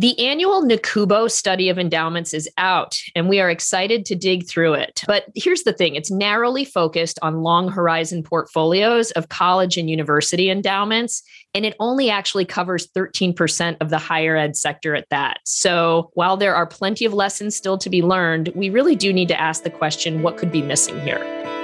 The 0.00 0.18
annual 0.18 0.62
NACUBO 0.62 1.30
study 1.30 1.68
of 1.68 1.78
endowments 1.78 2.32
is 2.32 2.48
out, 2.56 2.98
and 3.14 3.28
we 3.28 3.38
are 3.38 3.50
excited 3.50 4.06
to 4.06 4.14
dig 4.14 4.48
through 4.48 4.72
it. 4.72 5.02
But 5.06 5.26
here's 5.34 5.64
the 5.64 5.74
thing 5.74 5.94
it's 5.94 6.10
narrowly 6.10 6.64
focused 6.64 7.18
on 7.20 7.42
long 7.42 7.68
horizon 7.68 8.22
portfolios 8.22 9.10
of 9.10 9.28
college 9.28 9.76
and 9.76 9.90
university 9.90 10.48
endowments, 10.48 11.22
and 11.52 11.66
it 11.66 11.76
only 11.80 12.08
actually 12.08 12.46
covers 12.46 12.88
13% 12.96 13.76
of 13.82 13.90
the 13.90 13.98
higher 13.98 14.38
ed 14.38 14.56
sector 14.56 14.94
at 14.94 15.06
that. 15.10 15.40
So 15.44 16.10
while 16.14 16.38
there 16.38 16.54
are 16.54 16.64
plenty 16.64 17.04
of 17.04 17.12
lessons 17.12 17.54
still 17.54 17.76
to 17.76 17.90
be 17.90 18.00
learned, 18.00 18.52
we 18.54 18.70
really 18.70 18.96
do 18.96 19.12
need 19.12 19.28
to 19.28 19.38
ask 19.38 19.64
the 19.64 19.70
question 19.70 20.22
what 20.22 20.38
could 20.38 20.50
be 20.50 20.62
missing 20.62 20.98
here? 21.02 21.59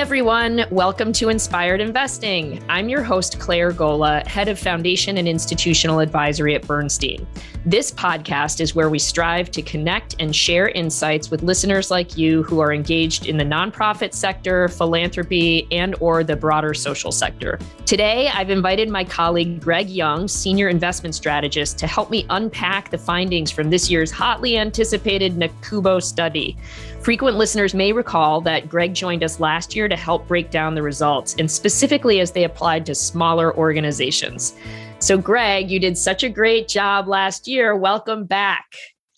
Everyone. 0.00 0.64
Welcome 0.70 1.12
to 1.12 1.28
Inspired 1.28 1.78
Investing. 1.78 2.64
I'm 2.70 2.88
your 2.88 3.02
host, 3.02 3.38
Claire 3.38 3.70
Gola, 3.70 4.22
head 4.26 4.48
of 4.48 4.58
Foundation 4.58 5.18
and 5.18 5.28
Institutional 5.28 6.00
Advisory 6.00 6.54
at 6.54 6.66
Bernstein. 6.66 7.26
This 7.66 7.90
podcast 7.90 8.62
is 8.62 8.74
where 8.74 8.88
we 8.88 8.98
strive 8.98 9.50
to 9.50 9.60
connect 9.60 10.16
and 10.18 10.34
share 10.34 10.70
insights 10.70 11.30
with 11.30 11.42
listeners 11.42 11.90
like 11.90 12.16
you 12.16 12.42
who 12.42 12.58
are 12.60 12.72
engaged 12.72 13.26
in 13.26 13.36
the 13.36 13.44
nonprofit 13.44 14.14
sector, 14.14 14.66
philanthropy, 14.68 15.68
and 15.70 15.94
or 16.00 16.24
the 16.24 16.36
broader 16.36 16.72
social 16.72 17.12
sector. 17.12 17.58
Today, 17.84 18.28
I've 18.28 18.48
invited 18.48 18.88
my 18.88 19.04
colleague 19.04 19.60
Greg 19.60 19.90
Young, 19.90 20.26
senior 20.26 20.70
investment 20.70 21.14
strategist, 21.14 21.76
to 21.80 21.86
help 21.86 22.08
me 22.08 22.24
unpack 22.30 22.88
the 22.88 22.96
findings 22.96 23.50
from 23.50 23.68
this 23.68 23.90
year's 23.90 24.10
hotly 24.10 24.56
anticipated 24.56 25.36
NACUBO 25.36 26.02
study. 26.02 26.56
Frequent 27.02 27.36
listeners 27.36 27.74
may 27.74 27.92
recall 27.92 28.40
that 28.40 28.70
Greg 28.70 28.94
joined 28.94 29.22
us 29.22 29.38
last 29.38 29.76
year 29.76 29.86
to 29.86 29.96
help 29.96 30.26
break 30.26 30.50
down 30.50 30.74
the 30.74 30.82
results, 30.82 31.36
and 31.38 31.50
specifically 31.50 32.20
as 32.20 32.32
they 32.32 32.44
applied 32.44 32.86
to 32.86 32.94
smaller 32.94 33.54
organizations. 33.54 34.54
So, 35.00 35.16
Greg, 35.16 35.70
you 35.70 35.80
did 35.80 35.96
such 35.96 36.22
a 36.22 36.28
great 36.28 36.68
job 36.68 37.08
last 37.08 37.48
year. 37.48 37.74
Welcome 37.74 38.26
back. 38.26 38.66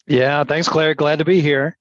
Yeah, 0.07 0.45
thanks, 0.45 0.69
Claire. 0.69 0.95
Glad 0.95 1.19
to 1.19 1.25
be 1.25 1.41
here. 1.41 1.77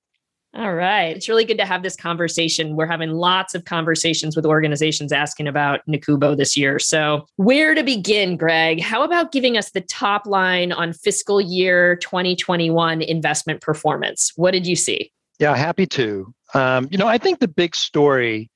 All 0.55 0.73
right. 0.73 1.15
It's 1.15 1.29
really 1.29 1.45
good 1.45 1.59
to 1.59 1.65
have 1.65 1.83
this 1.83 1.95
conversation. 1.95 2.75
We're 2.75 2.87
having 2.87 3.11
lots 3.11 3.53
of 3.53 3.63
conversations 3.65 4.35
with 4.35 4.45
organizations 4.45 5.13
asking 5.13 5.47
about 5.47 5.81
NACUBO 5.87 6.35
this 6.35 6.57
year. 6.57 6.79
So, 6.79 7.27
where 7.35 7.75
to 7.75 7.83
begin, 7.83 8.37
Greg? 8.37 8.81
How 8.81 9.03
about 9.03 9.31
giving 9.31 9.55
us 9.55 9.69
the 9.69 9.81
top 9.81 10.25
line 10.25 10.71
on 10.71 10.93
fiscal 10.93 11.39
year 11.39 11.95
2021 11.97 13.03
investment 13.03 13.61
performance? 13.61 14.33
What 14.35 14.51
did 14.51 14.65
you 14.65 14.75
see? 14.75 15.11
Yeah, 15.39 15.55
happy 15.55 15.85
to. 15.85 16.33
Um, 16.55 16.87
you 16.91 16.97
know, 16.97 17.07
I 17.07 17.19
think 17.19 17.39
the 17.39 17.47
big 17.47 17.75
story, 17.75 18.49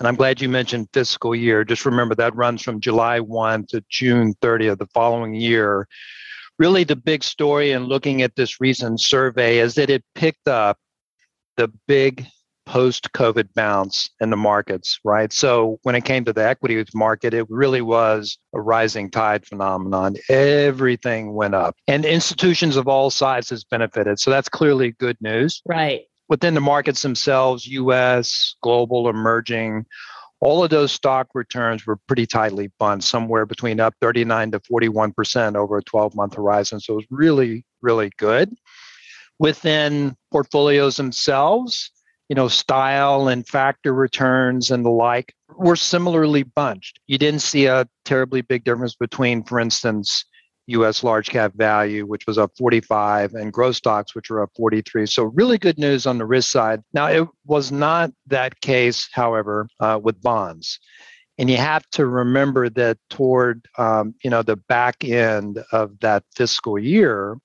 and 0.00 0.08
I'm 0.08 0.16
glad 0.16 0.40
you 0.40 0.48
mentioned 0.48 0.88
fiscal 0.92 1.34
year, 1.34 1.64
just 1.64 1.86
remember 1.86 2.14
that 2.16 2.34
runs 2.34 2.62
from 2.62 2.80
July 2.80 3.20
1 3.20 3.66
to 3.66 3.84
June 3.88 4.34
30 4.42 4.68
of 4.68 4.78
the 4.78 4.86
following 4.88 5.34
year. 5.34 5.86
Really, 6.58 6.84
the 6.84 6.96
big 6.96 7.22
story 7.24 7.72
in 7.72 7.84
looking 7.84 8.22
at 8.22 8.36
this 8.36 8.60
recent 8.60 9.00
survey 9.00 9.58
is 9.58 9.74
that 9.76 9.90
it 9.90 10.04
picked 10.14 10.48
up 10.48 10.78
the 11.56 11.72
big 11.86 12.26
post 12.66 13.12
COVID 13.12 13.52
bounce 13.54 14.08
in 14.20 14.30
the 14.30 14.36
markets, 14.36 14.98
right? 15.04 15.32
So 15.32 15.78
when 15.82 15.94
it 15.94 16.04
came 16.04 16.24
to 16.24 16.32
the 16.32 16.46
equities 16.46 16.94
market, 16.94 17.34
it 17.34 17.46
really 17.48 17.82
was 17.82 18.38
a 18.54 18.60
rising 18.60 19.10
tide 19.10 19.46
phenomenon. 19.46 20.16
Everything 20.28 21.34
went 21.34 21.54
up, 21.54 21.76
and 21.86 22.04
institutions 22.04 22.76
of 22.76 22.88
all 22.88 23.10
sizes 23.10 23.64
benefited. 23.64 24.18
So 24.18 24.30
that's 24.30 24.48
clearly 24.48 24.92
good 24.92 25.18
news. 25.20 25.62
Right 25.66 26.06
within 26.28 26.54
the 26.54 26.60
markets 26.60 27.02
themselves, 27.02 27.66
US, 27.66 28.56
global, 28.62 29.08
emerging, 29.08 29.86
all 30.40 30.62
of 30.62 30.70
those 30.70 30.92
stock 30.92 31.28
returns 31.34 31.86
were 31.86 31.96
pretty 32.06 32.26
tightly 32.26 32.70
bunched, 32.78 33.08
somewhere 33.08 33.46
between 33.46 33.80
up 33.80 33.94
39 34.00 34.52
to 34.52 34.60
41% 34.60 35.56
over 35.56 35.78
a 35.78 35.82
12 35.82 36.14
month 36.14 36.34
horizon. 36.34 36.80
So 36.80 36.94
it 36.94 36.96
was 36.96 37.06
really, 37.10 37.64
really 37.80 38.10
good. 38.18 38.54
Within 39.38 40.16
portfolios 40.30 40.96
themselves, 40.96 41.90
you 42.28 42.36
know, 42.36 42.48
style 42.48 43.28
and 43.28 43.46
factor 43.46 43.92
returns 43.92 44.70
and 44.70 44.84
the 44.84 44.90
like 44.90 45.34
were 45.56 45.76
similarly 45.76 46.42
bunched. 46.42 47.00
You 47.06 47.18
didn't 47.18 47.42
see 47.42 47.66
a 47.66 47.86
terribly 48.04 48.42
big 48.42 48.64
difference 48.64 48.94
between, 48.94 49.44
for 49.44 49.60
instance, 49.60 50.24
US 50.66 51.02
large 51.02 51.28
cap 51.28 51.52
value, 51.54 52.06
which 52.06 52.26
was 52.26 52.38
up 52.38 52.52
45, 52.56 53.34
and 53.34 53.52
growth 53.52 53.76
stocks, 53.76 54.14
which 54.14 54.30
were 54.30 54.42
up 54.42 54.50
43. 54.56 55.06
So, 55.06 55.24
really 55.24 55.58
good 55.58 55.78
news 55.78 56.06
on 56.06 56.18
the 56.18 56.26
risk 56.26 56.50
side. 56.50 56.82
Now, 56.92 57.06
it 57.06 57.28
was 57.46 57.70
not 57.70 58.12
that 58.26 58.60
case, 58.60 59.08
however, 59.12 59.68
uh, 59.80 60.00
with 60.02 60.20
bonds. 60.22 60.78
And 61.36 61.50
you 61.50 61.56
have 61.56 61.88
to 61.90 62.06
remember 62.06 62.70
that 62.70 62.98
toward 63.10 63.66
um, 63.76 64.14
you 64.22 64.30
know 64.30 64.42
the 64.42 64.56
back 64.56 65.04
end 65.04 65.62
of 65.72 65.98
that 66.00 66.24
fiscal 66.34 66.78
year 66.78 67.38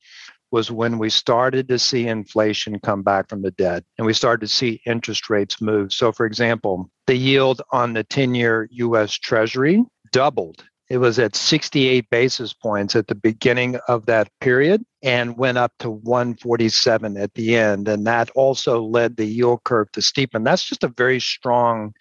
was 0.51 0.71
when 0.71 0.97
we 0.97 1.09
started 1.09 1.67
to 1.67 1.77
see 1.77 2.07
inflation 2.07 2.79
come 2.79 3.03
back 3.03 3.29
from 3.29 3.41
the 3.41 3.51
dead 3.51 3.83
and 3.97 4.07
we 4.07 4.13
started 4.13 4.41
to 4.41 4.47
see 4.47 4.81
interest 4.85 5.29
rates 5.29 5.61
move. 5.61 5.93
So, 5.93 6.11
for 6.11 6.25
example, 6.25 6.89
the 7.07 7.15
yield 7.15 7.61
on 7.71 7.93
the 7.93 8.03
10 8.03 8.35
year 8.35 8.67
US 8.71 9.13
Treasury 9.13 9.83
doubled 10.11 10.63
it 10.89 10.97
was 10.97 11.19
at 11.19 11.35
68 11.35 12.09
basis 12.09 12.51
points 12.51 12.95
at 12.95 13.07
the 13.07 13.15
beginning 13.15 13.77
of 13.87 14.07
that 14.07 14.29
period 14.41 14.83
and 15.03 15.37
went 15.37 15.59
up 15.59 15.71
to 15.79 15.89
147 15.91 17.15
at 17.15 17.33
the 17.35 17.55
end. 17.55 17.87
And 17.87 18.07
that 18.07 18.31
also 18.31 18.81
led 18.81 19.15
the 19.15 19.25
yield 19.25 19.63
curve 19.65 19.91
to 19.91 19.99
steepen. 19.99 20.43
That's 20.43 20.63
just 20.63 20.83
a 20.83 20.87
very 20.87 21.19
strong 21.19 21.93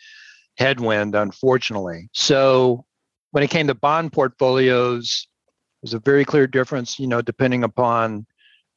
headwind, 0.56 1.14
unfortunately. 1.14 2.08
So 2.14 2.86
when 3.32 3.44
it 3.44 3.50
came 3.50 3.66
to 3.66 3.74
bond 3.74 4.14
portfolios, 4.14 5.28
there's 5.82 5.94
a 5.94 6.00
very 6.00 6.24
clear 6.24 6.46
difference, 6.46 6.98
you 6.98 7.06
know, 7.06 7.20
depending 7.20 7.64
upon 7.64 8.26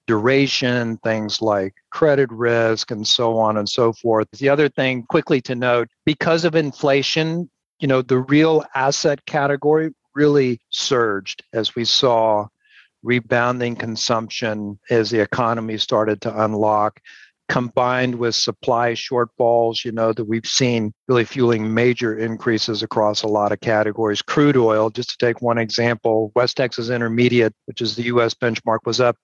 duration, 0.07 0.97
things 0.97 1.41
like 1.41 1.73
credit 1.89 2.29
risk, 2.31 2.91
and 2.91 3.07
so 3.07 3.37
on 3.37 3.55
and 3.55 3.69
so 3.69 3.93
forth. 3.93 4.27
The 4.31 4.49
other 4.49 4.67
thing, 4.67 5.03
quickly 5.03 5.39
to 5.41 5.55
note, 5.55 5.87
because 6.05 6.43
of 6.43 6.53
inflation, 6.53 7.49
you 7.79 7.87
know, 7.87 8.01
the 8.01 8.19
real 8.19 8.65
asset 8.75 9.25
category 9.25 9.91
really 10.15 10.59
surged 10.69 11.43
as 11.53 11.75
we 11.75 11.85
saw 11.85 12.47
rebounding 13.03 13.75
consumption 13.75 14.79
as 14.89 15.09
the 15.09 15.19
economy 15.19 15.77
started 15.77 16.21
to 16.21 16.43
unlock 16.43 16.99
combined 17.49 18.15
with 18.15 18.33
supply 18.33 18.93
shortfalls 18.93 19.83
you 19.83 19.91
know 19.91 20.13
that 20.13 20.23
we've 20.23 20.45
seen 20.45 20.93
really 21.07 21.25
fueling 21.25 21.73
major 21.73 22.17
increases 22.17 22.81
across 22.81 23.23
a 23.23 23.27
lot 23.27 23.51
of 23.51 23.59
categories. 23.59 24.21
Crude 24.21 24.55
oil 24.55 24.89
just 24.89 25.09
to 25.09 25.17
take 25.17 25.41
one 25.41 25.57
example 25.57 26.31
west 26.35 26.55
texas 26.57 26.89
intermediate 26.89 27.53
which 27.65 27.81
is 27.81 27.95
the 27.95 28.03
us 28.03 28.33
benchmark 28.33 28.79
was 28.85 29.01
up 29.01 29.17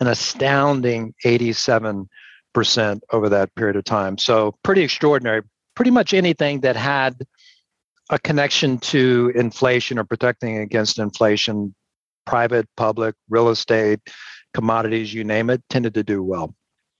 an 0.00 0.06
astounding 0.06 1.14
87% 1.24 2.06
over 3.12 3.28
that 3.28 3.54
period 3.54 3.76
of 3.76 3.84
time. 3.84 4.18
So 4.18 4.54
pretty 4.62 4.82
extraordinary. 4.82 5.42
Pretty 5.74 5.90
much 5.90 6.14
anything 6.14 6.60
that 6.60 6.76
had 6.76 7.14
a 8.10 8.18
connection 8.18 8.78
to 8.78 9.32
inflation 9.34 9.98
or 9.98 10.04
protecting 10.04 10.58
against 10.58 10.98
inflation, 10.98 11.74
private, 12.26 12.66
public, 12.76 13.14
real 13.28 13.48
estate, 13.48 14.00
commodities, 14.54 15.12
you 15.12 15.24
name 15.24 15.50
it, 15.50 15.62
tended 15.68 15.94
to 15.94 16.02
do 16.02 16.22
well. 16.22 16.54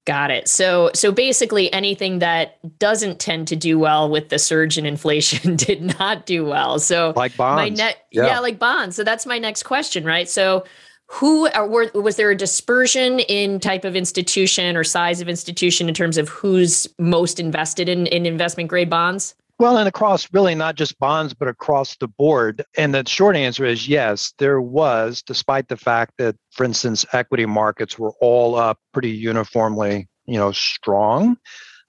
Got 0.07 0.31
it. 0.31 0.49
So 0.49 0.91
so 0.95 1.13
basically 1.13 1.71
anything 1.71 2.21
that 2.21 2.79
doesn't 2.79 3.21
tend 3.21 3.47
to 3.49 3.57
do 3.57 3.79
well 3.79 4.09
with 4.09 4.31
the 4.31 4.39
surge 4.39 4.79
in 4.79 4.87
inflation 4.87 5.55
did 5.57 5.99
not 5.99 6.25
do 6.25 6.47
well. 6.47 6.79
So 6.79 7.13
like 7.15 7.37
bonds. 7.37 7.79
Ne- 7.79 7.93
yeah. 8.11 8.27
yeah, 8.27 8.39
like 8.39 8.59
bonds. 8.59 8.97
So 8.97 9.05
that's 9.05 9.27
my 9.27 9.39
next 9.39 9.65
question, 9.65 10.05
right? 10.05 10.27
So 10.27 10.65
who 11.09 11.49
are, 11.49 11.67
were, 11.67 11.91
was 11.95 12.17
there 12.17 12.31
a 12.31 12.37
dispersion 12.37 13.21
in 13.21 13.61
type 13.61 13.85
of 13.85 13.97
institution 13.97 14.77
or 14.77 14.85
size 14.85 15.21
of 15.21 15.29
institution 15.29 15.89
in 15.89 15.95
terms 15.95 16.17
of 16.17 16.29
who's 16.29 16.87
most 16.99 17.41
invested 17.41 17.89
in, 17.89 18.07
in 18.07 18.25
investment 18.25 18.69
grade 18.71 18.91
bonds? 18.91 19.35
Well, 19.59 19.77
and 19.77 19.89
across 19.89 20.33
really 20.33 20.55
not 20.55 20.77
just 20.77 20.99
bonds, 21.01 21.35
but 21.35 21.49
across 21.49 21.97
the 21.97 22.07
board. 22.07 22.65
And 22.77 22.95
the 22.95 23.03
short 23.09 23.35
answer 23.35 23.65
is 23.65 23.89
yes, 23.89 24.33
there 24.39 24.61
was, 24.61 25.21
despite 25.21 25.67
the 25.67 25.77
fact 25.77 26.15
that, 26.19 26.37
for 26.53 26.63
instance, 26.63 27.05
equity 27.13 27.45
markets 27.45 27.99
were 27.99 28.13
all 28.21 28.55
up 28.55 28.79
pretty 28.93 29.11
uniformly, 29.11 30.07
you 30.27 30.39
know, 30.39 30.53
strong. 30.53 31.37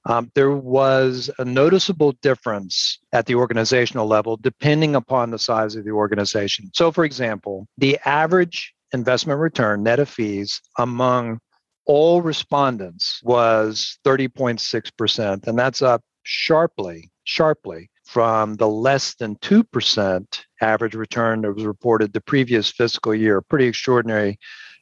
Um, 0.05 0.31
there 0.33 0.55
was 0.55 1.29
a 1.37 1.45
noticeable 1.45 2.13
difference 2.23 2.97
at 3.13 3.27
the 3.27 3.35
organizational 3.35 4.07
level 4.07 4.37
depending 4.37 4.95
upon 4.95 5.29
the 5.29 5.37
size 5.37 5.75
of 5.75 5.85
the 5.85 5.91
organization. 5.91 6.71
So, 6.73 6.91
for 6.91 7.05
example, 7.05 7.67
the 7.77 7.99
average 8.05 8.73
investment 8.93 9.39
return 9.39 9.83
net 9.83 9.99
of 9.99 10.09
fees 10.09 10.59
among 10.79 11.39
all 11.85 12.23
respondents 12.23 13.21
was 13.23 13.99
30.6%, 14.05 15.45
and 15.45 15.59
that's 15.59 15.83
up 15.83 16.01
sharply 16.23 17.11
sharply 17.29 17.91
from 18.05 18.55
the 18.55 18.67
less 18.67 19.13
than 19.13 19.35
2% 19.35 20.25
average 20.61 20.95
return 20.95 21.41
that 21.41 21.53
was 21.53 21.63
reported 21.63 22.11
the 22.11 22.21
previous 22.21 22.71
fiscal 22.71 23.13
year. 23.13 23.39
Pretty 23.39 23.67
extraordinary 23.67 24.39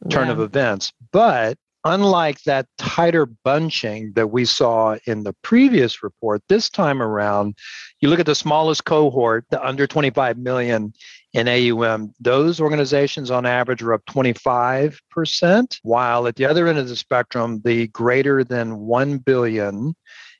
turn 0.09 0.27
yeah. 0.27 0.33
of 0.33 0.39
events. 0.39 0.93
But 1.11 1.57
unlike 1.83 2.41
that 2.43 2.67
tighter 2.77 3.25
bunching 3.25 4.13
that 4.15 4.27
we 4.27 4.45
saw 4.45 4.95
in 5.05 5.23
the 5.23 5.33
previous 5.41 6.01
report, 6.01 6.41
this 6.47 6.69
time 6.69 7.01
around, 7.01 7.57
you 7.99 8.09
look 8.09 8.21
at 8.21 8.25
the 8.25 8.33
smallest 8.33 8.85
cohort, 8.85 9.43
the 9.49 9.61
under 9.65 9.85
25 9.85 10.37
million 10.37 10.93
in 11.33 11.49
AUM, 11.49 12.13
those 12.21 12.61
organizations 12.61 13.29
on 13.29 13.45
average 13.45 13.83
are 13.83 13.93
up 13.93 14.05
25%, 14.05 15.79
while 15.83 16.27
at 16.27 16.37
the 16.37 16.45
other 16.45 16.67
end 16.67 16.79
of 16.79 16.87
the 16.87 16.95
spectrum, 16.95 17.61
the 17.65 17.87
greater 17.87 18.45
than 18.45 18.79
1 18.79 19.17
billion 19.17 19.95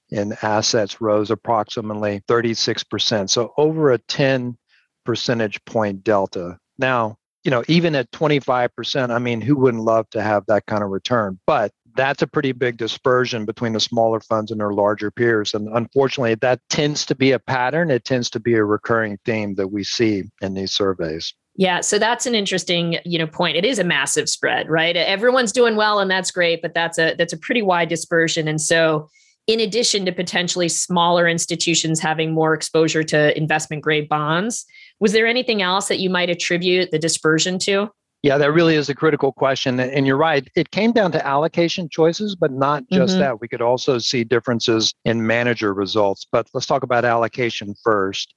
in 0.09 0.35
assets 0.41 1.01
rose 1.01 1.31
approximately 1.31 2.21
36%. 2.27 3.29
So 3.29 3.53
over 3.57 3.91
a 3.91 3.97
10 3.97 4.57
percentage 5.05 5.63
point 5.65 6.03
delta. 6.03 6.57
Now, 6.77 7.17
you 7.43 7.51
know, 7.51 7.63
even 7.67 7.95
at 7.95 8.11
25%, 8.11 9.09
I 9.09 9.19
mean, 9.19 9.39
who 9.39 9.55
wouldn't 9.55 9.83
love 9.83 10.09
to 10.09 10.21
have 10.21 10.43
that 10.47 10.65
kind 10.65 10.83
of 10.83 10.89
return? 10.89 11.39
But 11.47 11.71
that's 11.95 12.21
a 12.21 12.27
pretty 12.27 12.51
big 12.51 12.77
dispersion 12.77 13.45
between 13.45 13.73
the 13.73 13.79
smaller 13.79 14.19
funds 14.19 14.51
and 14.51 14.59
their 14.59 14.73
larger 14.73 15.09
peers. 15.09 15.53
And 15.53 15.67
unfortunately, 15.69 16.35
that 16.35 16.59
tends 16.69 17.05
to 17.07 17.15
be 17.15 17.31
a 17.31 17.39
pattern. 17.39 17.89
It 17.89 18.05
tends 18.05 18.29
to 18.31 18.39
be 18.39 18.53
a 18.53 18.63
recurring 18.63 19.17
theme 19.25 19.55
that 19.55 19.69
we 19.69 19.83
see 19.83 20.23
in 20.41 20.53
these 20.53 20.73
surveys. 20.73 21.33
Yeah, 21.55 21.81
so 21.81 21.97
that's 21.97 22.27
an 22.27 22.35
interesting, 22.35 22.99
you 23.03 23.17
know, 23.17 23.25
point. 23.25 23.57
It 23.57 23.65
is 23.65 23.79
a 23.79 23.83
massive 23.83 24.29
spread, 24.29 24.69
right? 24.69 24.95
Everyone's 24.95 25.51
doing 25.51 25.75
well 25.75 25.99
and 25.99 26.11
that's 26.11 26.29
great, 26.29 26.61
but 26.61 26.75
that's 26.75 26.99
a 26.99 27.15
that's 27.15 27.33
a 27.33 27.37
pretty 27.37 27.63
wide 27.63 27.89
dispersion. 27.89 28.47
And 28.47 28.61
so 28.61 29.09
in 29.47 29.61
addition 29.61 30.05
to 30.05 30.11
potentially 30.11 30.69
smaller 30.69 31.27
institutions 31.27 31.99
having 31.99 32.33
more 32.33 32.53
exposure 32.53 33.03
to 33.05 33.35
investment 33.37 33.81
grade 33.81 34.09
bonds, 34.09 34.65
was 34.99 35.13
there 35.13 35.25
anything 35.25 35.61
else 35.61 35.87
that 35.87 35.99
you 35.99 36.09
might 36.09 36.29
attribute 36.29 36.91
the 36.91 36.99
dispersion 36.99 37.57
to? 37.59 37.89
Yeah, 38.23 38.37
that 38.39 38.51
really 38.51 38.75
is 38.75 38.89
a 38.89 38.95
critical 38.95 39.31
question. 39.31 39.79
And 39.79 40.05
you're 40.05 40.17
right. 40.17 40.45
It 40.55 40.71
came 40.71 40.91
down 40.91 41.11
to 41.13 41.25
allocation 41.25 41.87
choices, 41.87 42.35
but 42.35 42.51
not 42.51 42.83
just 42.91 43.13
mm-hmm. 43.13 43.21
that. 43.21 43.39
We 43.39 43.47
could 43.47 43.61
also 43.61 43.99
see 43.99 44.23
differences 44.23 44.93
in 45.05 45.25
manager 45.25 45.73
results. 45.73 46.25
But 46.29 46.47
let's 46.53 46.65
talk 46.65 46.83
about 46.83 47.05
allocation 47.05 47.75
first. 47.83 48.33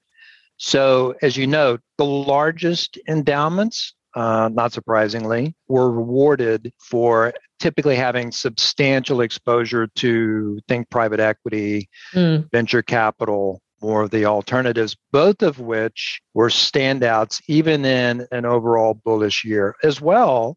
So, 0.59 1.15
as 1.23 1.37
you 1.37 1.47
know, 1.47 1.79
the 1.97 2.05
largest 2.05 2.99
endowments, 3.09 3.95
uh, 4.15 4.51
not 4.53 4.73
surprisingly, 4.73 5.55
were 5.69 5.91
rewarded 5.91 6.73
for 6.79 7.33
typically 7.59 7.97
having 7.97 8.33
substantial 8.33 9.21
exposure 9.21 9.87
to 9.97 10.59
think 10.67 10.89
private 10.91 11.21
equity, 11.21 11.89
mm. 12.13 12.51
venture 12.51 12.83
capital, 12.83 13.61
more 13.83 14.03
of 14.03 14.11
the 14.11 14.25
alternatives, 14.27 14.97
both 15.13 15.43
of 15.43 15.59
which 15.59 16.21
were 16.35 16.49
standouts 16.49 17.41
even 17.49 17.85
in 17.85 18.27
an 18.33 18.45
overall 18.45 18.95
bullish 18.95 19.45
year. 19.45 19.75
As 19.83 20.01
well, 20.01 20.57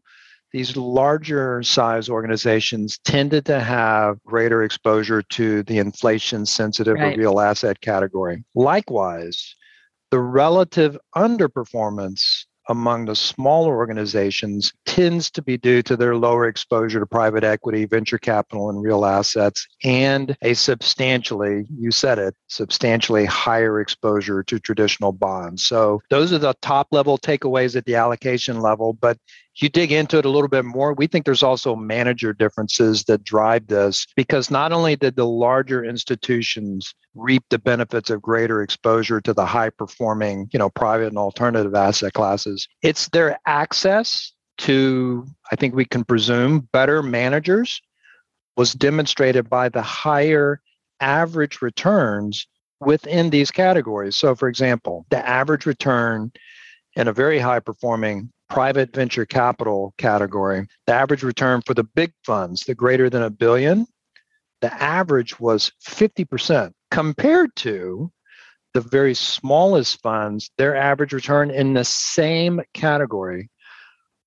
these 0.52 0.78
larger 0.78 1.64
size 1.64 2.10
organizations 2.10 3.00
tended 3.00 3.46
to 3.46 3.60
have 3.60 4.22
greater 4.24 4.64
exposure 4.64 5.22
to 5.22 5.64
the 5.64 5.80
inflation 5.80 6.46
sensitive 6.46 6.96
right. 6.96 7.16
or 7.16 7.20
real 7.20 7.40
asset 7.40 7.82
category. 7.82 8.44
Likewise, 8.54 9.56
the 10.12 10.20
relative 10.20 10.96
underperformance 11.16 12.46
among 12.70 13.06
the 13.06 13.16
smaller 13.16 13.76
organizations 13.76 14.74
tends 14.86 15.30
to 15.32 15.42
be 15.42 15.58
due 15.58 15.82
to 15.84 15.98
their 15.98 16.16
lower 16.16 16.48
exposure 16.48 17.00
to 17.00 17.06
private 17.06 17.44
equity, 17.44 17.86
venture 17.86 18.18
capital, 18.18 18.70
and 18.70 18.82
real 18.82 19.06
assets, 19.06 19.68
and 19.84 20.36
a 20.42 20.54
substantially, 20.54 21.66
you 21.78 21.92
said 21.92 22.20
it, 22.20 22.36
substantially 22.48 23.26
higher 23.26 23.82
exposure 23.82 24.44
to 24.44 24.60
traditional 24.60 25.12
bonds. 25.12 25.64
So 25.64 26.02
those 26.10 26.32
are 26.32 26.38
the 26.38 26.56
top 26.62 26.88
level 26.92 27.18
takeaways 27.18 27.76
at 27.76 27.86
the 27.86 27.96
allocation 27.96 28.62
level. 28.62 28.94
But 28.94 29.18
you 29.56 29.70
dig 29.70 29.92
into 29.92 30.18
it 30.18 30.26
a 30.26 30.30
little 30.30 30.48
bit 30.48 30.66
more, 30.66 30.94
we 30.94 31.08
think 31.08 31.26
there's 31.26 31.44
also 31.44 31.76
manager 31.76 32.34
differences 32.34 33.04
that 33.04 33.24
drive 33.24 33.68
this 33.68 34.08
because 34.16 34.50
not 34.50 34.72
only 34.72 34.96
did 34.96 35.16
the 35.16 35.28
larger 35.28 35.84
institutions 35.84 36.96
reap 37.16 37.44
the 37.50 37.60
benefits 37.60 38.10
of 38.10 38.22
greater 38.22 38.62
exposure 38.62 39.22
to 39.22 39.34
the 39.34 39.46
high 39.46 39.70
performing, 39.70 40.50
you 40.52 40.60
know, 40.60 40.70
private 40.70 41.08
and 41.08 41.18
alternative 41.18 41.76
asset 41.76 42.14
classes, 42.14 42.68
it's 42.82 43.10
their 43.10 43.40
access 43.46 44.34
to, 44.60 45.26
I 45.52 45.56
think 45.56 45.76
we 45.76 45.86
can 45.86 46.04
presume, 46.04 46.68
better 46.72 47.04
managers 47.04 47.82
was 48.56 48.74
demonstrated 48.74 49.50
by 49.50 49.70
the 49.70 49.82
higher 49.82 50.62
average 51.00 51.62
returns 51.62 52.48
within 52.80 53.30
these 53.30 53.52
categories. 53.52 54.16
So, 54.16 54.36
for 54.36 54.48
example, 54.48 55.06
the 55.10 55.28
average 55.28 55.66
return 55.66 56.32
in 56.96 57.08
a 57.08 57.14
very 57.14 57.40
high 57.40 57.60
performing 57.60 58.32
private 58.50 58.94
venture 58.94 59.26
capital 59.26 59.94
category, 59.98 60.68
the 60.86 60.94
average 60.94 61.24
return 61.24 61.62
for 61.66 61.74
the 61.74 61.84
big 61.84 62.14
funds, 62.24 62.64
the 62.64 62.76
greater 62.76 63.10
than 63.10 63.24
a 63.24 63.30
billion, 63.30 63.88
the 64.62 64.74
average 64.82 65.40
was 65.40 65.72
50% 65.84 66.72
compared 66.94 67.56
to 67.56 68.12
the 68.76 68.82
very 68.82 69.16
smallest 69.16 70.00
funds, 70.02 70.52
their 70.60 70.76
average 70.76 71.12
return 71.12 71.50
in 71.50 71.74
the 71.74 71.84
same 71.84 72.62
category 72.76 73.50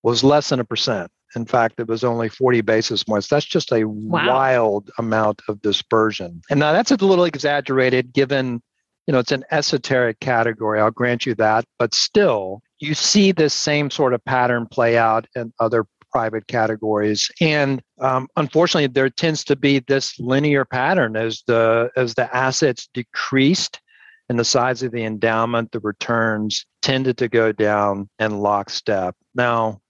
was 0.02 0.24
less 0.24 0.48
than 0.48 0.58
a 0.58 0.64
percent. 0.64 1.10
In 1.36 1.44
fact, 1.44 1.78
it 1.78 1.86
was 1.86 2.02
only 2.02 2.28
40 2.28 2.62
basis 2.62 3.04
points. 3.04 3.28
That's 3.28 3.46
just 3.46 3.70
a 3.72 3.84
wow. 3.84 4.26
wild 4.26 4.90
amount 4.98 5.42
of 5.48 5.62
dispersion. 5.62 6.42
And 6.50 6.58
now 6.58 6.72
that's 6.72 6.90
a 6.90 6.96
little 6.96 7.24
exaggerated 7.24 8.12
given, 8.12 8.60
you 9.06 9.12
know, 9.12 9.20
it's 9.20 9.32
an 9.32 9.44
esoteric 9.52 10.18
category. 10.18 10.80
I'll 10.80 10.90
grant 10.90 11.24
you 11.24 11.36
that. 11.36 11.64
But 11.78 11.94
still, 11.94 12.62
you 12.80 12.94
see 12.94 13.30
this 13.30 13.54
same 13.54 13.90
sort 13.90 14.12
of 14.12 14.24
pattern 14.24 14.66
play 14.66 14.98
out 14.98 15.26
in 15.36 15.52
other 15.60 15.86
private 16.16 16.46
categories. 16.46 17.30
And 17.42 17.82
um, 18.00 18.26
unfortunately 18.36 18.86
there 18.86 19.10
tends 19.10 19.44
to 19.44 19.54
be 19.54 19.80
this 19.80 20.18
linear 20.18 20.64
pattern 20.64 21.14
as 21.14 21.42
the 21.46 21.90
as 21.94 22.14
the 22.14 22.34
assets 22.34 22.88
decreased 22.94 23.82
and 24.30 24.38
the 24.38 24.44
size 24.44 24.82
of 24.82 24.92
the 24.92 25.04
endowment 25.04 25.72
the 25.72 25.80
returns 25.80 26.64
tended 26.80 27.18
to 27.18 27.28
go 27.28 27.52
down 27.52 28.08
in 28.18 28.38
lockstep. 28.38 29.14
Now 29.34 29.82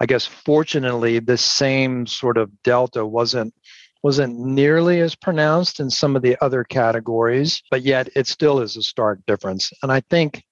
i 0.00 0.06
guess 0.06 0.24
fortunately 0.24 1.18
the 1.18 1.36
same 1.36 2.06
sort 2.06 2.38
of 2.38 2.50
delta 2.62 3.04
wasn't 3.04 3.52
wasn't 4.02 4.38
nearly 4.38 5.00
as 5.00 5.14
pronounced 5.14 5.78
in 5.78 5.90
some 5.90 6.16
of 6.16 6.22
the 6.22 6.36
other 6.42 6.64
categories 6.64 7.62
but 7.70 7.82
yet 7.82 8.08
it 8.16 8.26
still 8.26 8.60
is 8.60 8.78
a 8.78 8.82
stark 8.82 9.18
difference. 9.26 9.70
And 9.82 9.92
i 9.92 10.00
think 10.08 10.42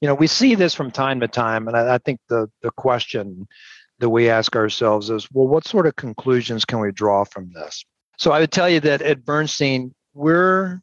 you 0.00 0.08
know, 0.08 0.16
we 0.16 0.26
see 0.26 0.56
this 0.56 0.74
from 0.74 0.90
time 0.90 1.20
to 1.20 1.28
time, 1.28 1.68
and 1.68 1.76
I, 1.76 1.94
I 1.94 1.98
think 1.98 2.18
the 2.28 2.50
the 2.60 2.72
question 2.72 3.46
that 3.98 4.10
we 4.10 4.28
ask 4.28 4.56
ourselves 4.56 5.10
is, 5.10 5.28
well, 5.32 5.46
what 5.46 5.66
sort 5.66 5.86
of 5.86 5.96
conclusions 5.96 6.64
can 6.64 6.80
we 6.80 6.92
draw 6.92 7.24
from 7.24 7.52
this? 7.52 7.84
So 8.18 8.32
I 8.32 8.40
would 8.40 8.52
tell 8.52 8.68
you 8.68 8.80
that 8.80 9.02
at 9.02 9.24
Bernstein, 9.24 9.94
we're 10.14 10.80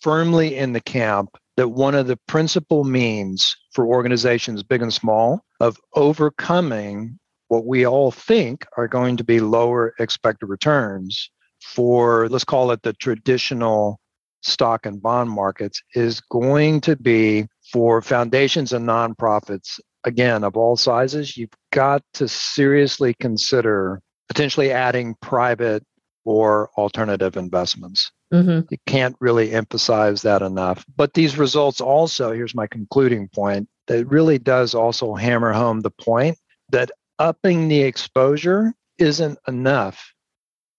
firmly 0.00 0.56
in 0.56 0.72
the 0.72 0.80
camp 0.80 1.30
that 1.56 1.68
one 1.68 1.94
of 1.94 2.06
the 2.06 2.18
principal 2.28 2.84
means 2.84 3.56
for 3.72 3.86
organizations, 3.86 4.62
big 4.62 4.82
and 4.82 4.92
small, 4.92 5.44
of 5.60 5.76
overcoming 5.94 7.18
what 7.48 7.66
we 7.66 7.86
all 7.86 8.10
think 8.10 8.64
are 8.78 8.88
going 8.88 9.16
to 9.18 9.24
be 9.24 9.40
lower 9.40 9.94
expected 9.98 10.46
returns 10.46 11.30
for, 11.62 12.28
let's 12.28 12.44
call 12.44 12.70
it 12.70 12.82
the 12.82 12.94
traditional 12.94 14.00
stock 14.40 14.86
and 14.86 15.02
bond 15.02 15.30
markets, 15.30 15.82
is 15.94 16.20
going 16.20 16.80
to 16.80 16.96
be 16.96 17.46
for 17.70 18.00
foundations 18.00 18.72
and 18.72 18.88
nonprofits, 18.88 19.78
again, 20.04 20.44
of 20.44 20.56
all 20.56 20.76
sizes, 20.76 21.36
you've 21.36 21.54
got 21.72 22.02
to 22.14 22.28
seriously 22.28 23.14
consider 23.14 24.00
potentially 24.28 24.72
adding 24.72 25.14
private 25.20 25.84
or 26.24 26.70
alternative 26.76 27.36
investments. 27.36 28.10
Mm-hmm. 28.32 28.66
You 28.70 28.78
can't 28.86 29.16
really 29.20 29.52
emphasize 29.52 30.22
that 30.22 30.42
enough. 30.42 30.84
But 30.96 31.14
these 31.14 31.36
results 31.36 31.80
also, 31.80 32.32
here's 32.32 32.54
my 32.54 32.66
concluding 32.66 33.28
point, 33.34 33.68
that 33.88 34.06
really 34.06 34.38
does 34.38 34.74
also 34.74 35.14
hammer 35.14 35.52
home 35.52 35.80
the 35.80 35.90
point 35.90 36.38
that 36.70 36.90
upping 37.18 37.68
the 37.68 37.82
exposure 37.82 38.72
isn't 38.98 39.38
enough, 39.48 40.12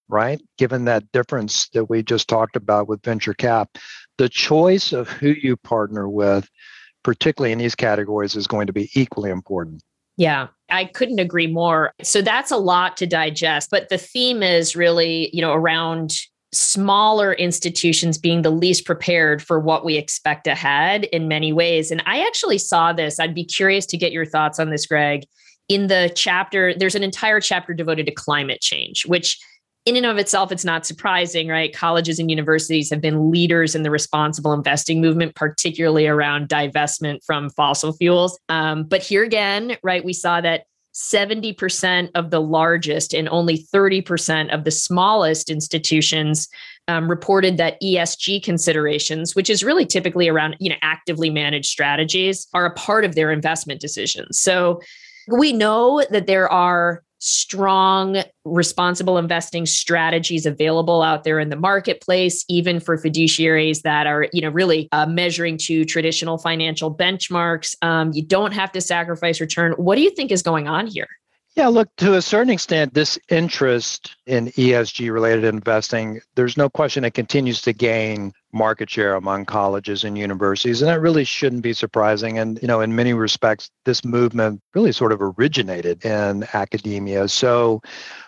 right? 0.07 0.41
Given 0.57 0.85
that 0.85 1.11
difference 1.11 1.69
that 1.69 1.89
we 1.89 2.01
just 2.01 2.27
talked 2.27 2.55
about 2.55 2.87
with 2.87 3.03
venture 3.03 3.33
cap, 3.33 3.77
the 4.17 4.29
choice 4.29 4.93
of 4.93 5.09
who 5.09 5.29
you 5.29 5.57
partner 5.57 6.07
with 6.07 6.49
particularly 7.03 7.51
in 7.51 7.59
these 7.59 7.75
categories, 7.75 8.35
is 8.35 8.47
going 8.47 8.67
to 8.67 8.73
be 8.73 8.89
equally 8.93 9.29
important. 9.29 9.83
Yeah, 10.17 10.47
I 10.69 10.85
couldn't 10.85 11.19
agree 11.19 11.47
more. 11.47 11.93
So 12.01 12.21
that's 12.21 12.51
a 12.51 12.57
lot 12.57 12.97
to 12.97 13.07
digest, 13.07 13.69
but 13.71 13.89
the 13.89 13.97
theme 13.97 14.43
is 14.43 14.75
really, 14.75 15.29
you 15.33 15.41
know, 15.41 15.53
around 15.53 16.13
smaller 16.53 17.33
institutions 17.33 18.19
being 18.19 18.43
the 18.43 18.51
least 18.51 18.85
prepared 18.85 19.41
for 19.41 19.59
what 19.59 19.83
we 19.83 19.97
expect 19.97 20.45
ahead 20.45 21.05
in 21.05 21.27
many 21.27 21.51
ways. 21.51 21.89
And 21.89 22.03
I 22.05 22.25
actually 22.25 22.59
saw 22.59 22.93
this. 22.93 23.19
I'd 23.19 23.33
be 23.33 23.43
curious 23.43 23.87
to 23.87 23.97
get 23.97 24.11
your 24.11 24.25
thoughts 24.25 24.59
on 24.59 24.69
this, 24.69 24.85
Greg. 24.85 25.23
In 25.67 25.87
the 25.87 26.11
chapter, 26.15 26.75
there's 26.77 26.93
an 26.93 27.03
entire 27.03 27.39
chapter 27.39 27.73
devoted 27.73 28.05
to 28.05 28.11
climate 28.13 28.61
change, 28.61 29.07
which 29.07 29.39
in 29.85 29.97
and 29.97 30.05
of 30.05 30.17
itself, 30.17 30.51
it's 30.51 30.63
not 30.63 30.85
surprising, 30.85 31.49
right? 31.49 31.75
Colleges 31.75 32.17
and 32.17 32.29
universities 32.29 32.89
have 32.89 33.01
been 33.01 33.29
leaders 33.31 33.75
in 33.75 33.83
the 33.83 33.91
responsible 33.91 34.53
investing 34.53 35.01
movement, 35.01 35.35
particularly 35.35 36.07
around 36.07 36.47
divestment 36.47 37.19
from 37.25 37.49
fossil 37.49 37.91
fuels. 37.91 38.39
Um, 38.47 38.83
but 38.83 39.01
here 39.01 39.23
again, 39.23 39.77
right, 39.83 40.05
we 40.05 40.13
saw 40.13 40.39
that 40.39 40.65
70% 40.93 42.11
of 42.15 42.29
the 42.29 42.39
largest 42.39 43.13
and 43.13 43.27
only 43.29 43.57
30% 43.57 44.53
of 44.53 44.63
the 44.63 44.71
smallest 44.71 45.49
institutions 45.49 46.47
um, 46.87 47.09
reported 47.09 47.57
that 47.57 47.81
ESG 47.81 48.43
considerations, 48.43 49.35
which 49.35 49.49
is 49.49 49.63
really 49.63 49.85
typically 49.85 50.29
around 50.29 50.55
you 50.59 50.69
know 50.69 50.75
actively 50.81 51.29
managed 51.29 51.69
strategies, 51.69 52.47
are 52.53 52.65
a 52.65 52.73
part 52.73 53.05
of 53.05 53.15
their 53.15 53.31
investment 53.31 53.81
decisions. 53.81 54.39
So 54.39 54.81
we 55.27 55.51
know 55.51 56.05
that 56.11 56.27
there 56.27 56.51
are 56.51 57.01
strong 57.25 58.21
responsible 58.43 59.17
investing 59.17 59.65
strategies 59.65 60.45
available 60.45 61.01
out 61.01 61.23
there 61.23 61.39
in 61.39 61.47
the 61.47 61.55
marketplace 61.55 62.43
even 62.49 62.81
for 62.81 62.97
fiduciaries 62.97 63.81
that 63.83 64.05
are 64.05 64.27
you 64.33 64.41
know 64.41 64.49
really 64.49 64.89
uh, 64.91 65.05
measuring 65.05 65.57
to 65.57 65.85
traditional 65.85 66.37
financial 66.37 66.93
benchmarks. 66.93 67.75
Um, 67.81 68.11
you 68.13 68.25
don't 68.25 68.51
have 68.51 68.73
to 68.73 68.81
sacrifice 68.81 69.39
return. 69.39 69.71
What 69.77 69.95
do 69.95 70.01
you 70.01 70.09
think 70.09 70.31
is 70.31 70.41
going 70.41 70.67
on 70.67 70.85
here 70.85 71.07
yeah, 71.55 71.67
look, 71.67 71.87
to 71.97 72.15
a 72.15 72.21
certain 72.21 72.51
extent, 72.51 72.95
this 72.95 73.19
interest 73.29 74.15
in 74.25 74.47
ESG 74.47 75.13
related 75.13 75.43
investing, 75.43 76.19
there's 76.35 76.57
no 76.57 76.67
question 76.67 77.03
it 77.03 77.13
continues 77.13 77.61
to 77.61 77.73
gain 77.73 78.33
market 78.51 78.89
share 78.89 79.13
among 79.13 79.45
colleges 79.45 80.03
and 80.03 80.17
universities. 80.17 80.81
And 80.81 80.89
that 80.89 80.99
really 80.99 81.23
shouldn't 81.23 81.61
be 81.61 81.73
surprising. 81.73 82.39
And, 82.39 82.59
you 82.61 82.67
know, 82.67 82.81
in 82.81 82.95
many 82.95 83.13
respects, 83.13 83.69
this 83.85 84.03
movement 84.03 84.61
really 84.73 84.91
sort 84.91 85.11
of 85.11 85.21
originated 85.21 86.03
in 86.03 86.43
academia. 86.53 87.27
So, 87.27 87.81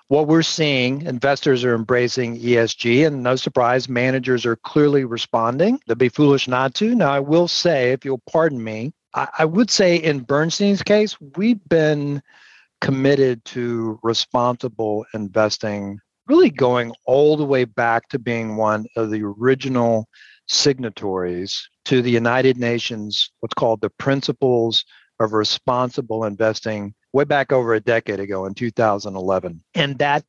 what 0.08 0.28
we're 0.28 0.44
seeing, 0.44 1.02
investors 1.02 1.64
are 1.64 1.74
embracing 1.74 2.40
ESG, 2.40 3.08
and 3.08 3.24
no 3.24 3.36
surprise, 3.36 3.90
managers 3.90 4.46
are 4.46 4.56
clearly 4.58 5.04
responding. 5.04 5.80
They'd 5.88 5.98
be 5.98 6.10
foolish 6.10 6.48
not 6.48 6.76
to. 6.76 6.94
Now, 6.94 7.12
I 7.12 7.20
will 7.22 7.48
say, 7.48 7.92
if 7.92 8.06
you'll 8.06 8.22
pardon 8.30 8.64
me, 8.64 8.94
I, 9.16 9.30
I 9.40 9.46
would 9.46 9.72
say 9.72 9.96
in 9.96 10.20
Bernstein's 10.20 10.84
case, 10.84 11.18
we've 11.36 11.64
been 11.68 12.22
committed 12.86 13.44
to 13.46 14.00
responsible 14.04 15.04
investing, 15.16 15.98
really 16.28 16.52
going 16.52 16.94
all 17.08 17.36
the 17.36 17.44
way 17.44 17.66
back 17.66 18.08
to 18.08 18.20
being 18.20 18.58
one 18.58 18.86
of 18.96 19.10
the 19.10 19.24
original 19.24 20.08
signatories 20.48 21.68
to 21.84 22.04
the 22.04 22.12
United 22.12 22.58
Nations, 22.58 23.32
what's 23.40 23.56
called 23.56 23.82
the 23.82 23.90
Principles 23.90 24.86
of 25.20 25.34
Responsible 25.34 26.26
Investing, 26.26 26.94
way 27.12 27.24
back 27.24 27.52
over 27.52 27.74
a 27.74 27.80
decade 27.80 28.20
ago 28.20 28.46
in 28.46 28.54
2011. 28.54 29.64
And 29.74 29.98
that 29.98 30.24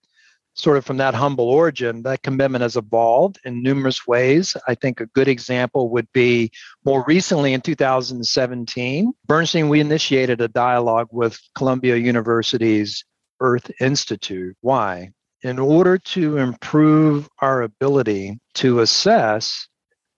sort 0.57 0.79
of 0.79 0.85
from 0.85 0.97
that 0.97 1.15
humble 1.15 1.49
origin, 1.49 2.03
that 2.03 2.23
commitment 2.23 2.63
has 2.63 2.77
evolved 2.77 3.39
in 3.45 3.63
numerous 3.63 4.07
ways. 4.07 4.57
I 4.67 4.75
think 4.75 5.01
a 5.01 5.07
good 5.07 5.29
example 5.29 5.91
would 5.91 6.11
be 6.13 6.51
more 6.85 7.05
recently 7.07 7.53
in 7.53 7.61
2017, 7.61 9.13
Bernstein, 9.27 9.69
we 9.69 9.81
initiated 9.81 10.41
a 10.41 10.49
dialogue 10.49 11.09
with 11.13 11.39
Columbia 11.55 11.97
University's 11.97 13.05
Earth 13.41 13.71
Institute. 13.81 14.57
Why? 14.63 15.11
In 15.43 15.59
order 15.59 15.99
to 15.99 16.39
improve 16.39 17.29
our 17.41 17.63
ability 17.63 18.41
to 18.55 18.81
assess 18.81 19.69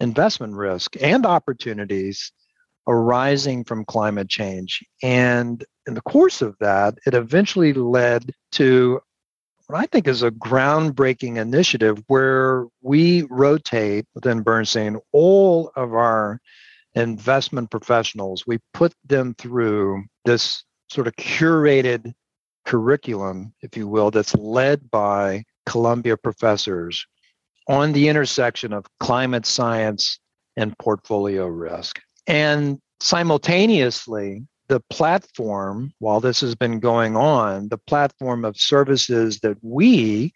investment 0.00 0.54
risk 0.54 0.95
and 1.02 1.26
opportunities 1.26 2.33
arising 2.87 3.64
from 3.64 3.85
climate 3.85 4.28
change. 4.28 4.83
And 5.02 5.64
in 5.87 5.95
the 5.95 6.00
course 6.02 6.40
of 6.40 6.57
that, 6.61 6.95
it 7.07 7.14
eventually 7.14 7.73
led 7.73 8.33
to 8.52 9.00
what 9.68 9.78
I 9.78 9.87
think 9.87 10.08
is 10.08 10.22
a 10.22 10.30
groundbreaking 10.30 11.37
initiative 11.37 12.02
where 12.06 12.64
we 12.80 13.26
rotate 13.28 14.06
within 14.14 14.40
Bernstein 14.40 14.96
all 15.12 15.70
of 15.76 15.92
our 15.92 16.40
investment 16.94 17.70
professionals. 17.70 18.44
We 18.46 18.60
put 18.72 18.94
them 19.04 19.34
through 19.34 20.04
this 20.25 20.64
sort 20.90 21.06
of 21.06 21.14
curated 21.16 22.14
curriculum, 22.64 23.52
if 23.60 23.76
you 23.76 23.87
will, 23.87 24.10
that's 24.10 24.34
led 24.34 24.90
by 24.90 25.44
Columbia 25.66 26.16
professors 26.16 27.06
on 27.68 27.92
the 27.92 28.08
intersection 28.08 28.72
of 28.72 28.87
climate 29.00 29.44
science 29.44 30.18
and 30.56 30.76
portfolio 30.78 31.46
risk. 31.46 32.00
And 32.26 32.80
simultaneously, 33.00 34.46
the 34.68 34.80
platform, 34.90 35.92
while 35.98 36.20
this 36.20 36.40
has 36.40 36.54
been 36.54 36.78
going 36.78 37.16
on, 37.16 37.68
the 37.68 37.78
platform 37.78 38.44
of 38.44 38.56
services 38.56 39.40
that 39.40 39.56
we 39.62 40.32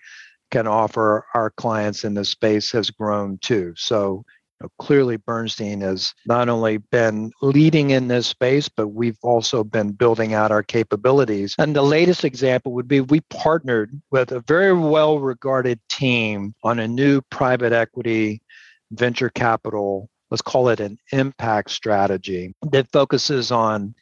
can 0.50 0.66
offer 0.66 1.26
our 1.34 1.50
clients 1.50 2.04
in 2.04 2.14
this 2.14 2.30
space 2.30 2.70
has 2.72 2.90
grown 2.90 3.38
too. 3.38 3.72
So 3.76 4.24
you 4.60 4.64
know, 4.64 4.68
clearly, 4.78 5.16
Bernstein 5.16 5.80
has 5.80 6.14
not 6.26 6.48
only 6.48 6.78
been 6.78 7.30
leading 7.42 7.90
in 7.90 8.08
this 8.08 8.26
space, 8.26 8.68
but 8.68 8.88
we've 8.88 9.18
also 9.22 9.64
been 9.64 9.92
building 9.92 10.34
out 10.34 10.50
our 10.50 10.62
capabilities. 10.62 11.54
And 11.58 11.74
the 11.74 11.82
latest 11.82 12.24
example 12.24 12.72
would 12.72 12.88
be 12.88 13.00
we 13.00 13.20
partnered 13.30 13.90
with 14.10 14.32
a 14.32 14.40
very 14.40 14.72
well 14.72 15.18
regarded 15.18 15.80
team 15.88 16.54
on 16.62 16.78
a 16.78 16.88
new 16.88 17.20
private 17.30 17.72
equity 17.72 18.42
venture 18.90 19.30
capital 19.30 20.10
let's 20.32 20.42
call 20.42 20.70
it 20.70 20.80
an 20.80 20.98
impact 21.12 21.70
strategy 21.70 22.54
that 22.70 22.90
focuses 22.90 23.52
on 23.52 23.94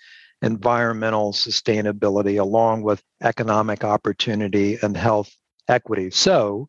environmental 0.42 1.32
sustainability 1.32 2.40
along 2.40 2.82
with 2.82 3.02
economic 3.23 3.85
opportunity 3.85 4.78
and 4.82 4.97
health 4.97 5.30
equity. 5.68 6.11
So, 6.11 6.68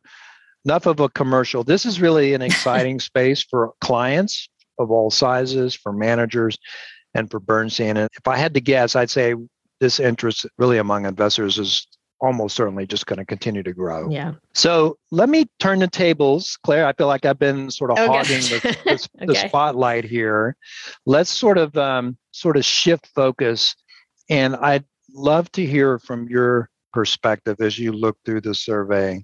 enough 0.66 0.86
of 0.86 1.00
a 1.00 1.10
commercial. 1.10 1.64
This 1.64 1.86
is 1.86 2.02
really 2.02 2.34
an 2.34 2.42
exciting 2.42 3.00
space 3.00 3.44
for 3.44 3.74
clients 3.82 4.50
of 4.78 4.92
all 4.92 5.10
sizes, 5.12 5.76
for 5.76 5.94
managers, 5.94 6.58
and 7.14 7.30
for 7.30 7.40
Bernstein. 7.40 7.98
And 7.98 8.10
if 8.18 8.28
I 8.28 8.38
had 8.38 8.54
to 8.54 8.62
guess, 8.62 8.96
I'd 8.96 9.10
say 9.10 9.36
this 9.80 10.00
interest 10.00 10.46
really 10.58 10.78
among 10.78 11.06
investors 11.06 11.58
is 11.58 11.88
almost 12.22 12.56
certainly 12.56 12.86
just 12.86 13.08
going 13.08 13.18
to 13.18 13.26
continue 13.26 13.64
to 13.64 13.74
grow. 13.74 14.10
Yeah. 14.10 14.34
So 14.54 14.98
let 15.10 15.28
me 15.28 15.48
turn 15.60 15.80
the 15.80 15.88
tables, 15.88 16.58
Claire. 16.64 16.86
I 16.86 16.94
feel 16.94 17.08
like 17.08 17.26
I've 17.26 17.40
been 17.40 17.72
sort 17.72 17.92
of 17.92 17.98
okay. 17.98 18.08
hogging 18.08 18.42
the, 18.42 18.60
the, 18.86 19.10
okay. 19.18 19.26
the, 19.26 19.36
spotlight 19.36 20.06
here. 20.06 20.56
Let's 21.06 21.32
sort 21.32 21.58
of 21.58 21.76
um, 21.78 22.18
sort 22.32 22.58
of 22.58 22.64
shift 22.64 23.10
focus, 23.16 23.76
and 24.30 24.56
I'd 24.56 24.86
love 25.14 25.52
to 25.54 25.66
hear 25.66 26.00
from 26.00 26.28
your 26.30 26.70
perspective 26.94 27.58
as 27.60 27.80
you 27.80 27.92
look 27.92 28.18
through 28.26 28.42
the 28.42 28.56
survey. 28.56 29.24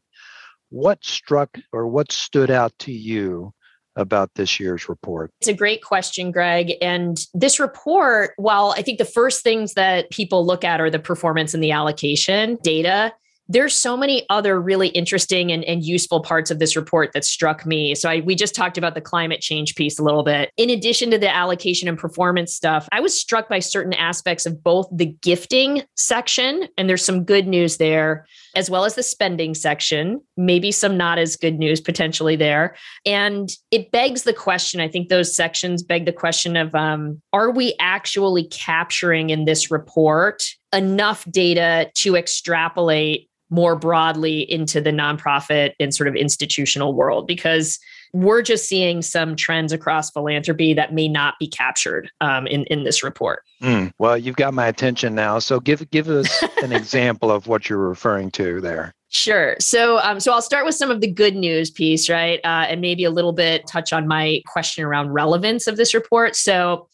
What 0.69 1.03
struck 1.05 1.57
or 1.71 1.87
what 1.87 2.11
stood 2.11 2.51
out 2.51 2.73
to 2.79 2.91
you 2.91 3.53
about 3.97 4.33
this 4.35 4.59
year's 4.59 4.87
report? 4.87 5.31
It's 5.41 5.49
a 5.49 5.53
great 5.53 5.83
question, 5.83 6.31
Greg. 6.31 6.73
And 6.81 7.19
this 7.33 7.59
report, 7.59 8.31
while 8.37 8.73
I 8.77 8.81
think 8.81 8.97
the 8.97 9.05
first 9.05 9.43
things 9.43 9.73
that 9.73 10.09
people 10.11 10.45
look 10.45 10.63
at 10.63 10.79
are 10.79 10.89
the 10.89 10.99
performance 10.99 11.53
and 11.53 11.61
the 11.61 11.71
allocation 11.71 12.57
data, 12.63 13.13
there's 13.49 13.75
so 13.75 13.95
many 13.95 14.25
other 14.29 14.59
really 14.59 14.89
interesting 14.89 15.51
and, 15.51 15.63
and 15.63 15.83
useful 15.83 16.21
parts 16.21 16.51
of 16.51 16.59
this 16.59 16.75
report 16.75 17.13
that 17.13 17.23
struck 17.23 17.65
me. 17.65 17.95
So 17.95 18.09
I, 18.09 18.19
we 18.19 18.35
just 18.35 18.53
talked 18.53 18.77
about 18.77 18.93
the 18.93 19.01
climate 19.01 19.41
change 19.41 19.75
piece 19.75 19.97
a 19.99 20.03
little 20.03 20.23
bit. 20.23 20.51
In 20.57 20.69
addition 20.69 21.11
to 21.11 21.17
the 21.17 21.33
allocation 21.33 21.87
and 21.87 21.97
performance 21.97 22.53
stuff, 22.53 22.89
I 22.91 22.99
was 22.99 23.19
struck 23.19 23.47
by 23.47 23.59
certain 23.59 23.93
aspects 23.93 24.45
of 24.45 24.61
both 24.61 24.87
the 24.91 25.15
gifting 25.21 25.83
section, 25.95 26.67
and 26.77 26.89
there's 26.89 27.05
some 27.05 27.23
good 27.23 27.47
news 27.47 27.77
there, 27.77 28.25
as 28.57 28.71
well 28.71 28.85
as 28.85 28.95
the 28.95 29.03
spending 29.03 29.53
section, 29.53 30.19
maybe 30.35 30.71
some 30.71 30.97
not 30.97 31.19
as 31.19 31.37
good 31.37 31.59
news 31.59 31.79
potentially 31.79 32.35
there. 32.35 32.75
And 33.05 33.51
it 33.69 33.91
begs 33.91 34.23
the 34.23 34.33
question, 34.33 34.81
I 34.81 34.87
think 34.87 35.09
those 35.09 35.33
sections 35.33 35.83
beg 35.83 36.05
the 36.05 36.11
question 36.11 36.57
of 36.57 36.73
um, 36.73 37.21
are 37.33 37.51
we 37.51 37.75
actually 37.79 38.45
capturing 38.45 39.29
in 39.29 39.45
this 39.45 39.69
report 39.69 40.43
enough 40.73 41.23
data 41.29 41.91
to 41.97 42.15
extrapolate 42.15 43.29
more 43.51 43.75
broadly 43.75 44.41
into 44.51 44.81
the 44.81 44.89
nonprofit 44.89 45.73
and 45.79 45.93
sort 45.93 46.07
of 46.07 46.15
institutional 46.15 46.95
world 46.95 47.27
because 47.27 47.77
we're 48.13 48.41
just 48.41 48.67
seeing 48.67 49.01
some 49.01 49.35
trends 49.35 49.71
across 49.71 50.11
philanthropy 50.11 50.73
that 50.73 50.93
may 50.93 51.07
not 51.07 51.35
be 51.39 51.47
captured 51.47 52.09
um, 52.21 52.47
in 52.47 52.63
in 52.65 52.83
this 52.83 53.03
report. 53.03 53.43
Mm, 53.61 53.91
well, 53.99 54.17
you've 54.17 54.35
got 54.35 54.53
my 54.53 54.67
attention 54.67 55.15
now, 55.15 55.39
so 55.39 55.59
give 55.59 55.89
give 55.91 56.09
us 56.09 56.43
an 56.63 56.71
example 56.71 57.31
of 57.31 57.47
what 57.47 57.69
you're 57.69 57.77
referring 57.77 58.31
to 58.31 58.61
there. 58.61 58.93
Sure. 59.09 59.55
So, 59.59 59.99
um, 59.99 60.19
so 60.19 60.33
I'll 60.33 60.41
start 60.41 60.65
with 60.65 60.75
some 60.75 60.91
of 60.91 60.99
the 60.99 61.07
good 61.09 61.35
news 61.35 61.71
piece, 61.71 62.09
right, 62.09 62.41
uh, 62.43 62.65
and 62.67 62.81
maybe 62.81 63.05
a 63.05 63.09
little 63.09 63.31
bit 63.31 63.65
touch 63.65 63.93
on 63.93 64.05
my 64.05 64.41
question 64.45 64.83
around 64.83 65.11
relevance 65.11 65.65
of 65.65 65.77
this 65.77 65.93
report. 65.93 66.35
So, 66.35 66.89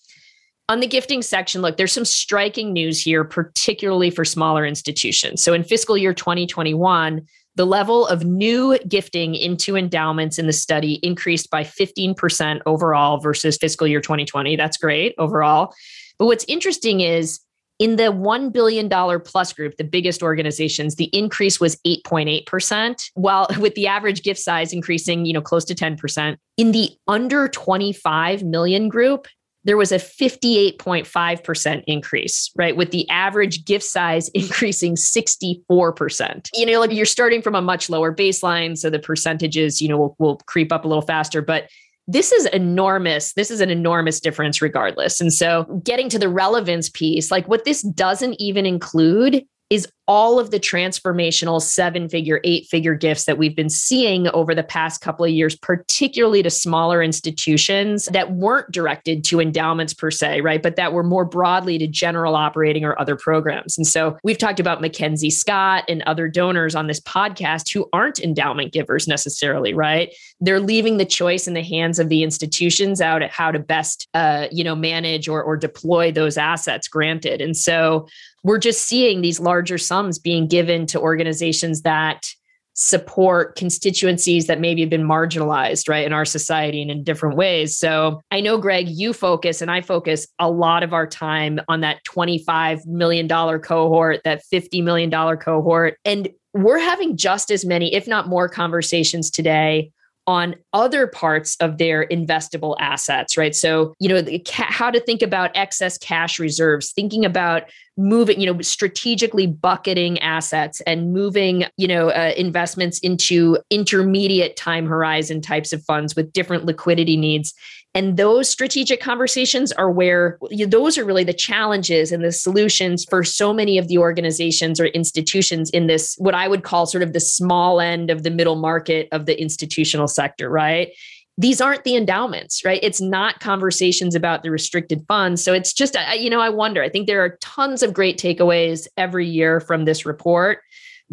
on 0.70 0.79
the 0.79 0.88
gifting 0.88 1.22
section, 1.22 1.62
look, 1.62 1.77
there's 1.77 1.91
some 1.91 2.05
striking 2.05 2.72
news 2.72 3.01
here, 3.01 3.24
particularly 3.24 4.10
for 4.10 4.24
smaller 4.24 4.65
institutions. 4.65 5.43
So 5.43 5.53
in 5.53 5.63
fiscal 5.63 5.98
year 5.98 6.13
2021, 6.13 7.27
the 7.55 7.65
level 7.65 8.07
of 8.07 8.24
new 8.25 8.77
gifting 8.88 9.36
into 9.36 9.75
endowments 9.75 10.39
in 10.39 10.48
the 10.48 10.53
study 10.53 10.95
increased 11.03 11.50
by 11.50 11.63
15% 11.63 12.62
overall 12.65 13.19
versus 13.19 13.57
fiscal 13.57 13.88
year 13.88 14.01
2020. 14.01 14.55
That's 14.55 14.77
great 14.77 15.13
overall. 15.17 15.74
But 16.17 16.25
what's 16.25 16.45
interesting 16.45 17.01
is 17.01 17.39
in 17.79 17.95
the 17.95 18.03
$1 18.03 18.53
billion 18.53 18.89
plus 19.22 19.53
group, 19.53 19.75
the 19.77 19.83
biggest 19.83 20.24
organizations, 20.24 20.95
the 20.95 21.10
increase 21.12 21.60
was 21.60 21.75
8.8%, 21.86 23.12
while 23.15 23.48
with 23.60 23.75
the 23.75 23.88
average 23.88 24.24
gift 24.24 24.39
size 24.39 24.74
increasing, 24.74 25.25
you 25.25 25.33
know, 25.33 25.41
close 25.41 25.65
to 25.65 25.75
10%. 25.75 26.38
In 26.57 26.72
the 26.72 26.91
under 27.07 27.48
25 27.48 28.43
million 28.43 28.89
group, 28.89 29.27
there 29.63 29.77
was 29.77 29.91
a 29.91 29.98
58.5% 29.98 31.84
increase, 31.88 32.51
right? 32.55 32.75
With 32.75 32.91
the 32.91 33.10
average 33.10 33.65
gift 33.65 33.86
size 33.86 34.29
increasing 34.34 34.96
64%. 34.96 36.50
You 36.53 36.65
know, 36.65 36.79
like 36.79 36.91
you're 36.91 37.05
starting 37.05 37.41
from 37.41 37.55
a 37.55 37.62
much 37.62 37.89
lower 37.89 38.13
baseline. 38.13 38.77
So 38.77 38.89
the 38.89 39.00
percentages, 39.00 39.82
you 39.82 39.88
know, 39.88 39.98
will, 39.98 40.15
will 40.20 40.38
creep 40.46 40.72
up 40.72 40.86
a 40.86 40.88
little 40.88 41.01
faster. 41.01 41.41
But 41.41 41.70
this 42.08 42.32
is 42.34 42.46
enormous. 42.48 43.34
This 43.34 43.50
is 43.50 43.62
an 43.62 43.70
enormous 43.70 44.20
difference, 44.20 44.62
regardless. 44.62 45.22
And 45.22 45.32
so, 45.32 45.63
getting 45.86 46.10
to 46.10 46.20
the 46.20 46.27
relevance 46.27 46.89
piece, 46.89 47.32
like 47.32 47.48
what 47.48 47.63
this 47.63 47.82
doesn't 47.82 48.36
even 48.39 48.65
include 48.65 49.46
is 49.70 49.88
all 50.07 50.39
of 50.39 50.51
the 50.51 50.60
transformational 50.60 51.62
seven 51.62 52.10
figure, 52.10 52.41
eight 52.43 52.65
figure 52.67 52.95
gifts 52.95 53.25
that 53.25 53.38
we've 53.38 53.55
been 53.55 53.69
seeing 53.69 54.27
over 54.29 54.53
the 54.53 54.63
past 54.63 55.01
couple 55.01 55.24
of 55.24 55.31
years, 55.31 55.55
particularly 55.55 56.43
to 56.43 56.50
smaller 56.50 57.01
institutions 57.01 58.05
that 58.07 58.33
weren't 58.33 58.69
directed 58.72 59.24
to 59.24 59.39
endowments 59.39 59.93
per 59.93 60.12
se, 60.12 60.41
right? 60.41 60.62
But 60.62 60.75
that 60.75 60.91
were 60.91 61.03
more 61.03 61.24
broadly 61.24 61.77
to 61.77 61.88
general 61.88 62.36
operating 62.36 62.83
or 62.83 63.00
other 63.00 63.15
programs. 63.15 63.77
And 63.77 63.88
so 63.88 64.17
we've 64.24 64.38
talked 64.38 64.60
about 64.60 64.81
MacKenzie 64.81 65.31
Scott 65.31 65.86
and 65.88 66.01
other 66.03 66.27
donors 66.27 66.75
on 66.75 66.88
this 66.88 67.00
podcast 67.00 67.74
who 67.74 67.88
aren't 67.93 68.19
endowment 68.19 68.74
givers 68.74 69.07
necessarily, 69.07 69.74
right? 69.74 70.13
They're 70.41 70.60
leaving 70.60 70.98
the 70.98 71.05
choice 71.05 71.48
in 71.48 71.53
the 71.53 71.63
hands 71.63 72.00
of 72.00 72.10
the 72.10 72.24
institutions 72.24 73.00
out 73.00 73.22
at 73.22 73.31
how 73.31 73.51
to 73.51 73.60
best, 73.60 74.10
uh, 74.13 74.48
you 74.51 74.63
know, 74.63 74.75
manage 74.75 75.29
or, 75.29 75.41
or 75.41 75.55
deploy 75.55 76.12
those 76.12 76.38
assets 76.38 76.88
granted. 76.89 77.39
And 77.39 77.55
so 77.55 78.07
we're 78.43 78.60
just 78.60 78.81
seeing 78.81 79.22
these 79.22 79.39
larger 79.39 79.77
sums 79.93 80.17
being 80.17 80.47
given 80.47 80.88
to 80.88 81.00
organizations 81.00 81.83
that 81.83 82.25
support 82.73 83.55
constituencies 83.55 84.47
that 84.47 84.59
maybe 84.59 84.81
have 84.81 84.89
been 84.89 85.03
marginalized 85.03 85.88
right 85.88 86.07
in 86.07 86.12
our 86.12 86.25
society 86.25 86.81
and 86.81 86.89
in 86.89 87.03
different 87.03 87.38
ways. 87.38 87.77
So 87.77 88.19
i 88.31 88.41
know 88.41 88.57
greg 88.57 88.89
you 88.89 89.13
focus 89.13 89.62
and 89.62 89.69
i 89.69 89.81
focus 89.81 90.25
a 90.39 90.50
lot 90.50 90.81
of 90.81 90.91
our 90.93 91.05
time 91.05 91.59
on 91.67 91.81
that 91.81 92.03
25 92.05 92.88
million 92.88 93.27
dollar 93.27 93.59
cohort 93.59 94.21
that 94.23 94.41
50 94.45 94.81
million 94.81 95.12
dollar 95.12 95.38
cohort 95.38 95.97
and 96.03 96.27
we're 96.53 96.79
having 96.79 97.15
just 97.15 97.51
as 97.51 97.63
many 97.63 97.93
if 97.93 98.07
not 98.07 98.27
more 98.27 98.50
conversations 98.50 99.29
today 99.29 99.91
on 100.25 100.56
other 100.72 101.08
parts 101.08 101.56
of 101.60 101.77
their 101.77 102.08
investable 102.08 102.75
assets, 102.80 103.38
right? 103.38 103.56
So, 103.56 103.94
you 104.00 104.10
know, 104.10 104.24
ca- 104.46 104.68
how 104.70 104.89
to 104.89 105.00
think 105.00 105.22
about 105.22 105.51
excess 105.56 105.98
cash 105.98 106.39
reserves, 106.39 106.92
thinking 106.92 107.25
about 107.25 107.63
moving, 107.98 108.39
you 108.39 108.51
know, 108.51 108.62
strategically 108.62 109.46
bucketing 109.48 110.20
assets 110.20 110.82
and 110.82 111.13
moving, 111.13 111.65
you 111.77 111.88
know, 111.88 112.10
uh, 112.10 112.34
investments 112.38 113.00
into 113.00 113.58
intermediate 113.70 114.56
time 114.56 114.86
horizon 114.88 115.42
types 115.42 115.74
of 115.74 115.84
funds 115.84 116.15
with 116.15 116.32
different 116.34 116.65
liquidity 116.65 117.18
needs. 117.18 117.53
And 117.95 118.17
those 118.17 118.50
strategic 118.50 119.01
conversations 119.01 119.71
are 119.71 119.91
where 119.91 120.39
those 120.67 120.97
are 120.97 121.05
really 121.05 121.23
the 121.23 121.33
challenges 121.33 122.12
and 122.12 122.23
the 122.23 122.31
solutions 122.31 123.05
for 123.07 123.23
so 123.23 123.53
many 123.53 123.77
of 123.77 123.88
the 123.88 124.00
organizations 124.00 124.79
or 124.79 124.88
institutions 124.88 125.69
in 125.69 125.85
this, 125.85 126.15
what 126.17 126.33
I 126.33 126.47
would 126.47 126.63
call 126.63 126.88
sort 126.88 127.03
of 127.03 127.13
the 127.13 127.19
small 127.19 127.79
end 127.79 128.09
of 128.09 128.23
the 128.23 128.31
middle 128.31 128.55
market 128.55 129.07
of 129.12 129.27
the 129.27 129.39
institutional 129.39 130.07
sector, 130.07 130.50
right? 130.50 130.89
These 131.38 131.62
aren't 131.62 131.83
the 131.83 131.95
endowments, 131.95 132.65
right? 132.65 132.79
It's 132.81 133.01
not 133.01 133.39
conversations 133.39 134.15
about 134.15 134.41
the 134.41 134.51
restricted 134.51 135.05
funds. 135.07 135.43
So 135.43 135.53
it's 135.53 135.73
just, 135.73 135.95
you 136.17 136.29
know, 136.29 136.39
I 136.39 136.50
wonder. 136.50 136.81
I 136.81 136.89
think 136.89 137.05
there 137.07 137.23
are 137.23 137.38
tons 137.41 137.83
of 137.83 137.93
great 137.93 138.19
takeaways 138.19 138.88
every 138.97 139.27
year 139.27 139.59
from 139.59 139.85
this 139.85 140.05
report 140.05 140.59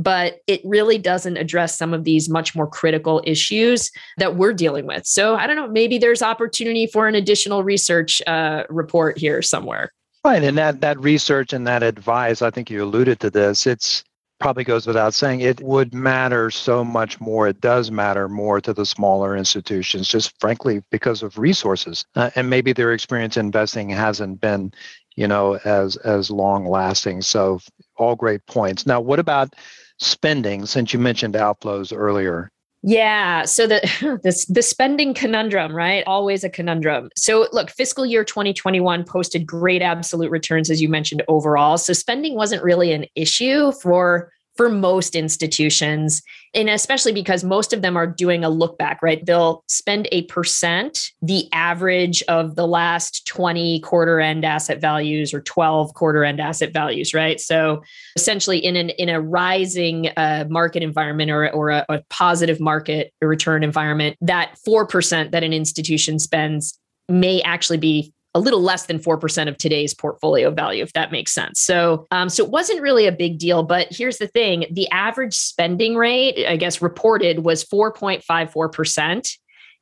but 0.01 0.41
it 0.47 0.63
really 0.65 0.97
doesn't 0.97 1.37
address 1.37 1.77
some 1.77 1.93
of 1.93 2.05
these 2.05 2.29
much 2.29 2.57
more 2.57 2.67
critical 2.67 3.23
issues 3.27 3.91
that 4.17 4.37
we're 4.37 4.55
dealing 4.55 4.87
with. 4.87 5.07
So 5.07 5.37
I 5.37 5.47
don't 5.47 5.57
know, 5.57 5.69
maybe 5.69 5.99
there's 5.99 6.23
opportunity 6.23 6.87
for 6.87 7.07
an 7.07 7.15
additional 7.15 7.63
research 7.63 8.23
uh, 8.27 8.65
report 8.71 9.19
here 9.19 9.43
somewhere. 9.43 9.93
Right, 10.25 10.43
and 10.43 10.57
that 10.59 10.81
that 10.81 10.99
research 11.01 11.53
and 11.53 11.67
that 11.67 11.83
advice, 11.83 12.43
I 12.43 12.51
think 12.51 12.71
you 12.71 12.83
alluded 12.83 13.21
to 13.21 13.31
this. 13.31 13.67
It's 13.67 14.05
probably 14.39 14.65
goes 14.65 14.87
without 14.87 15.13
saying 15.13 15.41
it 15.41 15.61
would 15.61 15.93
matter 15.93 16.51
so 16.51 16.83
much 16.83 17.21
more 17.21 17.47
it 17.47 17.61
does 17.61 17.91
matter 17.91 18.27
more 18.27 18.59
to 18.59 18.73
the 18.73 18.87
smaller 18.87 19.37
institutions 19.37 20.09
just 20.09 20.33
frankly 20.41 20.83
because 20.91 21.23
of 21.23 21.37
resources 21.39 22.07
uh, 22.17 22.31
and 22.35 22.49
maybe 22.49 22.73
their 22.73 22.93
experience 22.93 23.37
investing 23.37 23.91
hasn't 23.91 24.41
been 24.41 24.73
you 25.15 25.29
know 25.29 25.59
as 25.67 25.97
as 25.99 26.31
long 26.31 26.65
lasting 26.65 27.21
so 27.21 27.61
all 27.99 28.17
great 28.17 28.45
points 28.47 28.87
now 28.87 28.99
what 28.99 29.19
about 29.19 29.55
spending 30.01 30.67
since 30.67 30.93
you 30.93 30.99
mentioned 30.99 31.35
outflows 31.35 31.97
earlier? 31.97 32.51
Yeah. 32.83 33.45
So 33.45 33.67
the 33.67 34.21
this 34.23 34.47
the 34.47 34.63
spending 34.63 35.13
conundrum, 35.15 35.75
right? 35.75 36.03
Always 36.07 36.45
a 36.45 36.51
conundrum. 36.51 37.11
So 37.17 37.47
look, 37.53 37.71
fiscal 37.71 38.07
year 38.07 38.25
2021 38.25 39.05
posted 39.05 39.47
great 39.47 39.83
absolute 39.83 40.31
returns, 40.31 40.71
as 40.71 40.81
you 40.81 40.89
mentioned, 40.89 41.23
overall. 41.29 41.77
So 41.79 41.93
spending 41.93 42.35
wasn't 42.35 42.63
really 42.63 42.93
an 42.93 43.05
issue 43.15 43.73
for 43.73 44.33
for 44.61 44.69
most 44.69 45.17
institutions 45.17 46.21
and 46.53 46.69
especially 46.69 47.13
because 47.13 47.43
most 47.43 47.73
of 47.73 47.81
them 47.81 47.97
are 47.97 48.07
doing 48.07 48.45
a 48.45 48.51
look 48.51 48.77
back 48.77 49.01
right? 49.03 49.25
They'll 49.25 49.65
spend 49.69 50.07
a 50.13 50.25
percent 50.25 51.13
the 51.23 51.49
average 51.55 52.23
of 52.25 52.57
the 52.57 52.67
last 52.67 53.27
20 53.27 53.81
quarter 53.81 54.21
end 54.21 54.45
asset 54.45 54.79
values 54.79 55.33
or 55.33 55.41
12 55.41 55.95
quarter 55.95 56.27
end 56.27 56.43
asset 56.43 56.75
values 56.75 57.15
right? 57.15 57.41
So 57.41 57.83
essentially 58.17 58.59
in 58.59 58.77
an 58.77 58.91
in 58.91 59.09
a 59.09 59.19
rising 59.19 60.11
uh, 60.19 60.45
market 60.51 60.83
environment 60.83 61.31
or, 61.31 61.51
or 61.53 61.71
a, 61.71 61.87
a 61.89 62.03
positive 62.11 62.61
market 62.61 63.15
return 63.23 63.65
environment 63.65 64.19
that 64.21 64.59
4% 64.69 65.31
that 65.31 65.43
an 65.43 65.55
institution 65.55 66.19
spends 66.19 66.79
may 67.09 67.41
actually 67.41 67.79
be 67.79 68.13
a 68.35 68.41
little 68.41 68.61
less 68.61 68.87
than 68.87 68.99
4% 68.99 69.49
of 69.49 69.57
today's 69.57 69.93
portfolio 69.93 70.51
value, 70.51 70.83
if 70.83 70.93
that 70.93 71.11
makes 71.11 71.33
sense. 71.33 71.61
So, 71.61 72.07
um, 72.11 72.29
so 72.29 72.45
it 72.45 72.51
wasn't 72.51 72.81
really 72.81 73.07
a 73.07 73.13
big 73.13 73.39
deal. 73.39 73.63
But 73.63 73.89
here's 73.91 74.19
the 74.19 74.29
thing 74.29 74.67
the 74.71 74.89
average 74.91 75.35
spending 75.35 75.97
rate, 75.97 76.47
I 76.47 76.57
guess, 76.57 76.81
reported 76.81 77.41
was 77.41 77.65
4.54%. 77.65 79.37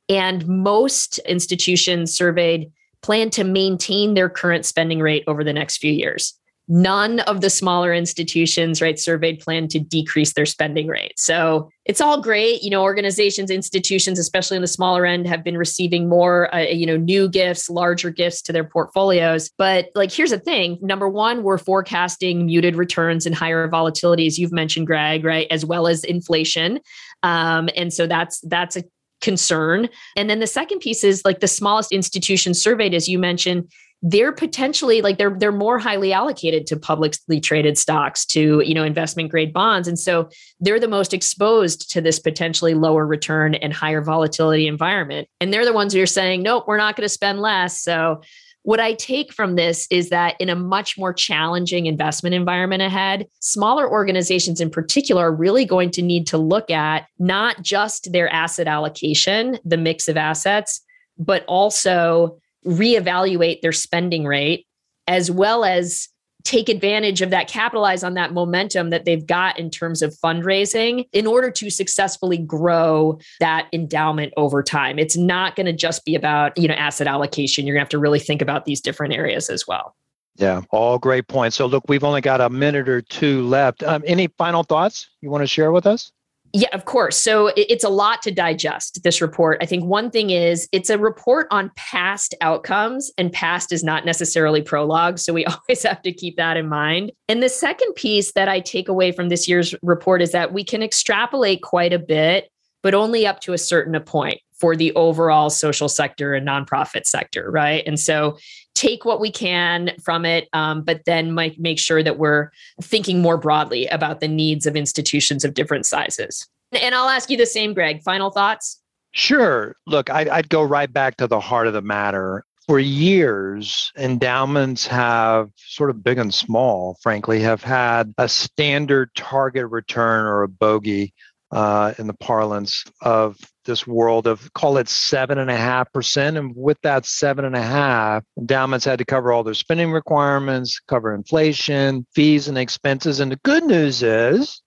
And 0.09 0.47
most 0.47 1.19
institutions 1.19 2.15
surveyed 2.15 2.71
plan 3.03 3.29
to 3.29 3.43
maintain 3.43 4.15
their 4.15 4.29
current 4.29 4.65
spending 4.65 4.99
rate 4.99 5.23
over 5.27 5.43
the 5.43 5.53
next 5.53 5.77
few 5.77 5.91
years 5.91 6.39
none 6.69 7.19
of 7.21 7.41
the 7.41 7.49
smaller 7.49 7.91
institutions 7.91 8.79
right 8.79 8.99
surveyed 8.99 9.39
plan 9.39 9.67
to 9.67 9.79
decrease 9.79 10.33
their 10.33 10.45
spending 10.45 10.87
rate. 10.87 11.19
So 11.19 11.69
it's 11.85 11.99
all 11.99 12.21
great. 12.21 12.61
You 12.61 12.69
know 12.69 12.83
organizations 12.83 13.49
institutions 13.49 14.19
especially 14.19 14.55
in 14.55 14.61
the 14.61 14.67
smaller 14.67 15.05
end 15.05 15.27
have 15.27 15.43
been 15.43 15.57
receiving 15.57 16.07
more 16.07 16.53
uh, 16.53 16.59
you 16.59 16.85
know 16.85 16.95
new 16.95 17.27
gifts 17.27 17.69
larger 17.69 18.11
gifts 18.11 18.43
to 18.43 18.53
their 18.53 18.63
portfolios. 18.63 19.49
But 19.57 19.89
like 19.95 20.11
here's 20.11 20.29
the 20.29 20.39
thing. 20.39 20.77
Number 20.81 21.09
one 21.09 21.41
we're 21.41 21.57
forecasting 21.57 22.45
muted 22.45 22.75
returns 22.75 23.25
and 23.25 23.33
higher 23.33 23.67
volatility 23.67 24.27
as 24.27 24.37
you've 24.37 24.51
mentioned 24.51 24.85
greg 24.85 25.25
right 25.25 25.47
as 25.49 25.65
well 25.65 25.87
as 25.87 26.03
inflation. 26.03 26.79
Um, 27.23 27.69
and 27.75 27.91
so 27.91 28.05
that's 28.05 28.39
that's 28.41 28.77
a 28.77 28.83
concern. 29.21 29.89
And 30.15 30.29
then 30.29 30.39
the 30.39 30.47
second 30.47 30.79
piece 30.79 31.03
is 31.03 31.25
like 31.25 31.39
the 31.39 31.47
smallest 31.47 31.91
institutions 31.91 32.61
surveyed 32.61 32.93
as 32.93 33.09
you 33.09 33.19
mentioned 33.19 33.69
they're 34.01 34.31
potentially 34.31 35.01
like 35.01 35.17
they're 35.17 35.35
they're 35.37 35.51
more 35.51 35.77
highly 35.77 36.13
allocated 36.13 36.65
to 36.67 36.77
publicly 36.77 37.39
traded 37.39 37.77
stocks 37.77 38.25
to 38.25 38.61
you 38.65 38.73
know 38.73 38.83
investment 38.83 39.29
grade 39.29 39.51
bonds. 39.51 39.87
And 39.87 39.99
so 39.99 40.29
they're 40.59 40.79
the 40.79 40.87
most 40.87 41.13
exposed 41.13 41.91
to 41.91 42.01
this 42.01 42.19
potentially 42.19 42.73
lower 42.73 43.05
return 43.05 43.55
and 43.55 43.73
higher 43.73 44.01
volatility 44.01 44.67
environment. 44.67 45.27
And 45.41 45.51
they're 45.51 45.65
the 45.65 45.73
ones 45.73 45.93
who 45.93 46.01
are 46.01 46.05
saying 46.05 46.43
nope 46.43 46.65
we're 46.67 46.77
not 46.77 46.95
going 46.95 47.05
to 47.05 47.09
spend 47.09 47.41
less. 47.41 47.81
So 47.81 48.21
what 48.63 48.79
I 48.79 48.93
take 48.93 49.33
from 49.33 49.55
this 49.55 49.87
is 49.89 50.09
that 50.09 50.35
in 50.39 50.49
a 50.49 50.55
much 50.55 50.97
more 50.97 51.13
challenging 51.13 51.85
investment 51.85 52.35
environment 52.35 52.81
ahead, 52.81 53.25
smaller 53.39 53.89
organizations 53.89 54.59
in 54.59 54.69
particular 54.69 55.29
are 55.29 55.33
really 55.33 55.65
going 55.65 55.91
to 55.91 56.01
need 56.01 56.27
to 56.27 56.37
look 56.37 56.69
at 56.69 57.07
not 57.17 57.61
just 57.61 58.11
their 58.11 58.29
asset 58.29 58.67
allocation, 58.67 59.59
the 59.63 59.77
mix 59.77 60.07
of 60.07 60.17
assets, 60.17 60.81
but 61.17 61.43
also 61.47 62.37
reevaluate 62.65 63.61
their 63.61 63.71
spending 63.71 64.25
rate 64.25 64.65
as 65.07 65.31
well 65.31 65.65
as 65.65 66.09
take 66.43 66.69
advantage 66.69 67.21
of 67.21 67.31
that, 67.31 67.47
capitalize 67.47 68.03
on 68.03 68.13
that 68.13 68.33
momentum 68.33 68.91
that 68.91 69.05
they've 69.05 69.25
got 69.25 69.59
in 69.59 69.69
terms 69.69 70.01
of 70.01 70.15
fundraising 70.23 71.07
in 71.11 71.27
order 71.27 71.51
to 71.51 71.69
successfully 71.69 72.37
grow 72.37 73.19
that 73.39 73.67
endowment 73.73 74.33
over 74.37 74.63
time. 74.63 74.97
It's 74.97 75.17
not 75.17 75.55
going 75.55 75.65
to 75.65 75.73
just 75.73 76.05
be 76.05 76.15
about, 76.15 76.57
you 76.57 76.67
know, 76.67 76.75
asset 76.75 77.07
allocation. 77.07 77.67
You're 77.67 77.75
going 77.75 77.81
to 77.81 77.85
have 77.85 77.89
to 77.89 77.99
really 77.99 78.19
think 78.19 78.41
about 78.41 78.65
these 78.65 78.79
different 78.79 79.13
areas 79.13 79.49
as 79.49 79.67
well. 79.67 79.95
Yeah, 80.37 80.61
all 80.71 80.97
great 80.97 81.27
points. 81.27 81.57
So, 81.57 81.65
look, 81.65 81.83
we've 81.89 82.05
only 82.05 82.21
got 82.21 82.39
a 82.39 82.49
minute 82.49 82.87
or 82.87 83.01
two 83.01 83.45
left. 83.45 83.83
Um, 83.83 84.03
any 84.07 84.27
final 84.37 84.63
thoughts 84.63 85.09
you 85.19 85.29
want 85.29 85.41
to 85.41 85.47
share 85.47 85.73
with 85.73 85.85
us? 85.85 86.13
Yeah, 86.53 86.69
of 86.73 86.85
course. 86.85 87.15
So 87.15 87.51
it's 87.55 87.83
a 87.83 87.89
lot 87.89 88.21
to 88.23 88.31
digest 88.31 89.03
this 89.03 89.21
report. 89.21 89.59
I 89.61 89.65
think 89.65 89.85
one 89.85 90.09
thing 90.09 90.31
is 90.31 90.67
it's 90.71 90.89
a 90.89 90.97
report 90.97 91.47
on 91.51 91.71
past 91.75 92.33
outcomes, 92.41 93.11
and 93.17 93.31
past 93.31 93.71
is 93.71 93.83
not 93.83 94.05
necessarily 94.05 94.61
prologue. 94.61 95.19
So 95.19 95.33
we 95.33 95.45
always 95.45 95.83
have 95.83 96.01
to 96.01 96.11
keep 96.11 96.37
that 96.37 96.57
in 96.57 96.67
mind. 96.67 97.11
And 97.27 97.43
the 97.43 97.49
second 97.49 97.93
piece 97.93 98.31
that 98.33 98.49
I 98.49 98.61
take 98.61 98.89
away 98.89 99.11
from 99.11 99.29
this 99.29 99.47
year's 99.47 99.75
report 99.83 100.21
is 100.21 100.31
that 100.31 100.51
we 100.51 100.63
can 100.63 100.81
extrapolate 100.81 101.61
quite 101.61 101.93
a 101.93 101.99
bit, 101.99 102.49
but 102.81 102.95
only 102.95 103.27
up 103.27 103.41
to 103.41 103.53
a 103.53 103.57
certain 103.57 103.99
point 104.01 104.39
for 104.59 104.75
the 104.75 104.93
overall 104.93 105.49
social 105.49 105.87
sector 105.87 106.33
and 106.33 106.47
nonprofit 106.47 107.05
sector, 107.05 107.49
right? 107.49 107.83
And 107.87 107.99
so 107.99 108.37
take 108.79 109.03
what 109.03 109.19
we 109.19 109.29
can 109.29 109.91
from 110.01 110.23
it, 110.23 110.47
um, 110.53 110.81
but 110.83 111.03
then 111.05 111.33
make, 111.33 111.59
make 111.59 111.77
sure 111.77 112.01
that 112.01 112.17
we're 112.17 112.49
thinking 112.81 113.21
more 113.21 113.37
broadly 113.37 113.87
about 113.87 114.21
the 114.21 114.27
needs 114.27 114.65
of 114.65 114.75
institutions 114.75 115.43
of 115.43 115.53
different 115.53 115.85
sizes. 115.85 116.47
And 116.71 116.95
I'll 116.95 117.09
ask 117.09 117.29
you 117.29 117.35
the 117.35 117.45
same, 117.45 117.73
Greg. 117.73 118.01
Final 118.03 118.31
thoughts? 118.31 118.81
Sure. 119.11 119.75
Look, 119.85 120.09
I'd, 120.09 120.29
I'd 120.29 120.49
go 120.49 120.63
right 120.63 120.91
back 120.91 121.17
to 121.17 121.27
the 121.27 121.39
heart 121.39 121.67
of 121.67 121.73
the 121.73 121.81
matter 121.81 122.45
for 122.69 122.77
years, 122.77 123.91
endowments 123.97 124.85
have 124.85 125.49
sort 125.55 125.89
of 125.89 126.03
big 126.03 126.19
and 126.19 126.31
small, 126.31 126.99
frankly, 127.01 127.39
have 127.39 127.63
had 127.63 128.13
a 128.19 128.29
standard 128.29 129.09
target 129.15 129.65
return 129.71 130.27
or 130.27 130.43
a 130.43 130.47
bogey 130.47 131.11
uh, 131.51 131.95
in 131.97 132.05
the 132.05 132.13
parlance 132.13 132.83
of 133.01 133.37
this 133.69 133.87
world 133.87 134.27
of 134.27 134.51
call 134.53 134.77
it 134.77 134.89
seven 134.89 135.37
and 135.37 135.49
a 135.49 135.55
half 135.55 135.91
percent. 135.93 136.37
And 136.37 136.53
with 136.55 136.77
that 136.81 137.05
seven 137.05 137.45
and 137.45 137.55
a 137.55 137.61
half, 137.61 138.23
endowments 138.37 138.83
had 138.83 138.99
to 138.99 139.05
cover 139.05 139.31
all 139.31 139.43
their 139.43 139.53
spending 139.53 139.91
requirements, 139.91 140.79
cover 140.87 141.13
inflation, 141.13 142.05
fees, 142.13 142.47
and 142.47 142.57
expenses. 142.57 143.19
And 143.19 143.31
the 143.31 143.39
good 143.43 143.63
news 143.63 144.03
is, 144.03 144.61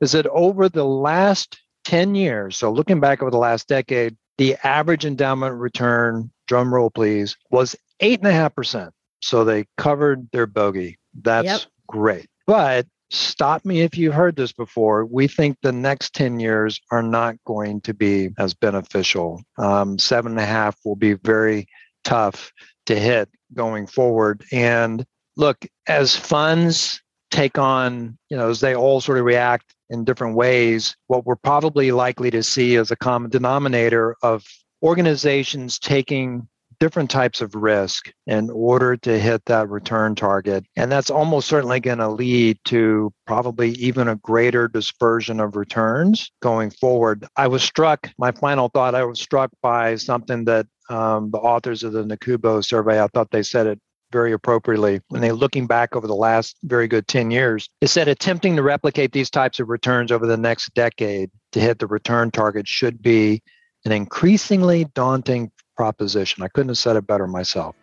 is 0.00 0.12
that 0.12 0.26
over 0.26 0.68
the 0.68 0.84
last 0.84 1.58
10 1.84 2.14
years, 2.14 2.58
so 2.58 2.70
looking 2.70 3.00
back 3.00 3.22
over 3.22 3.30
the 3.30 3.38
last 3.38 3.68
decade, 3.68 4.16
the 4.36 4.56
average 4.64 5.06
endowment 5.06 5.54
return, 5.54 6.30
drum 6.46 6.74
roll 6.74 6.90
please, 6.90 7.36
was 7.50 7.74
eight 8.00 8.18
and 8.20 8.28
a 8.28 8.32
half 8.32 8.54
percent. 8.54 8.92
So 9.20 9.44
they 9.44 9.66
covered 9.76 10.28
their 10.32 10.46
bogey. 10.46 10.98
That's 11.20 11.46
yep. 11.46 11.60
great. 11.86 12.28
But 12.46 12.86
stop 13.10 13.64
me 13.64 13.80
if 13.80 13.96
you've 13.96 14.14
heard 14.14 14.36
this 14.36 14.52
before. 14.52 15.04
We 15.04 15.28
think 15.28 15.56
the 15.62 15.72
next 15.72 16.14
10 16.14 16.40
years 16.40 16.80
are 16.90 17.02
not 17.02 17.36
going 17.44 17.80
to 17.82 17.94
be 17.94 18.30
as 18.38 18.54
beneficial. 18.54 19.42
Um, 19.58 19.98
seven 19.98 20.32
and 20.32 20.40
a 20.40 20.46
half 20.46 20.76
will 20.84 20.96
be 20.96 21.14
very 21.14 21.66
tough 22.04 22.52
to 22.86 22.98
hit 22.98 23.28
going 23.54 23.86
forward. 23.86 24.44
And 24.52 25.04
look, 25.36 25.64
as 25.86 26.16
funds 26.16 27.00
take 27.30 27.58
on, 27.58 28.18
you 28.30 28.36
know, 28.36 28.50
as 28.50 28.60
they 28.60 28.74
all 28.74 29.00
sort 29.00 29.18
of 29.18 29.24
react 29.24 29.74
in 29.90 30.04
different 30.04 30.36
ways, 30.36 30.96
what 31.06 31.24
we're 31.24 31.36
probably 31.36 31.92
likely 31.92 32.30
to 32.30 32.42
see 32.42 32.74
is 32.74 32.90
a 32.90 32.96
common 32.96 33.30
denominator 33.30 34.16
of 34.22 34.44
organizations 34.82 35.78
taking 35.78 36.48
different 36.80 37.10
types 37.10 37.40
of 37.40 37.54
risk 37.54 38.12
in 38.26 38.50
order 38.50 38.96
to 38.96 39.18
hit 39.18 39.44
that 39.46 39.68
return 39.68 40.14
target. 40.14 40.64
And 40.76 40.90
that's 40.90 41.10
almost 41.10 41.48
certainly 41.48 41.80
going 41.80 41.98
to 41.98 42.08
lead 42.08 42.58
to 42.66 43.12
probably 43.26 43.70
even 43.72 44.08
a 44.08 44.16
greater 44.16 44.68
dispersion 44.68 45.40
of 45.40 45.56
returns 45.56 46.30
going 46.40 46.70
forward. 46.70 47.26
I 47.36 47.48
was 47.48 47.62
struck, 47.62 48.10
my 48.18 48.32
final 48.32 48.68
thought, 48.68 48.94
I 48.94 49.04
was 49.04 49.20
struck 49.20 49.50
by 49.62 49.96
something 49.96 50.44
that 50.44 50.66
um, 50.90 51.30
the 51.30 51.38
authors 51.38 51.82
of 51.82 51.92
the 51.92 52.04
NACUBO 52.04 52.64
survey, 52.64 53.02
I 53.02 53.08
thought 53.08 53.30
they 53.30 53.42
said 53.42 53.66
it 53.66 53.80
very 54.10 54.32
appropriately 54.32 55.00
when 55.08 55.20
they 55.20 55.32
looking 55.32 55.66
back 55.66 55.94
over 55.94 56.06
the 56.06 56.14
last 56.14 56.56
very 56.64 56.88
good 56.88 57.06
10 57.08 57.30
years 57.30 57.68
is 57.82 57.92
that 57.92 58.08
attempting 58.08 58.56
to 58.56 58.62
replicate 58.62 59.12
these 59.12 59.28
types 59.28 59.60
of 59.60 59.68
returns 59.68 60.10
over 60.10 60.26
the 60.26 60.36
next 60.36 60.72
decade 60.74 61.30
to 61.52 61.60
hit 61.60 61.78
the 61.78 61.86
return 61.86 62.30
target 62.30 62.66
should 62.66 63.02
be 63.02 63.42
an 63.84 63.92
increasingly 63.92 64.86
daunting 64.94 65.50
proposition. 65.78 66.42
I 66.42 66.48
couldn't 66.48 66.70
have 66.70 66.78
said 66.78 66.96
it 66.96 67.06
better 67.06 67.28
myself. 67.28 67.76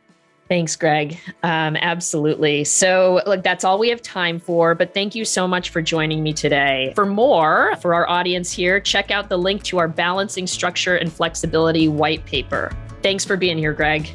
Thanks, 0.49 0.75
Greg. 0.75 1.17
Um, 1.41 1.75
absolutely. 1.77 2.65
So, 2.65 3.21
look, 3.25 3.41
that's 3.41 3.63
all 3.63 3.79
we 3.79 3.89
have 3.89 4.01
time 4.03 4.39
for, 4.39 4.75
but 4.75 4.93
thank 4.93 5.15
you 5.15 5.25
so 5.25 5.47
much 5.47 5.69
for 5.69 5.81
joining 5.81 6.21
me 6.21 6.33
today. 6.33 6.91
For 6.93 7.07
more, 7.07 7.75
for 7.77 7.95
our 7.95 8.07
audience 8.07 8.51
here, 8.51 8.79
check 8.79 9.09
out 9.09 9.27
the 9.29 9.37
link 9.37 9.63
to 9.63 9.79
our 9.79 9.87
Balancing 9.87 10.45
Structure 10.45 10.97
and 10.97 11.11
Flexibility 11.11 11.87
white 11.87 12.23
paper. 12.25 12.71
Thanks 13.01 13.25
for 13.25 13.37
being 13.37 13.57
here, 13.57 13.73
Greg. 13.73 14.07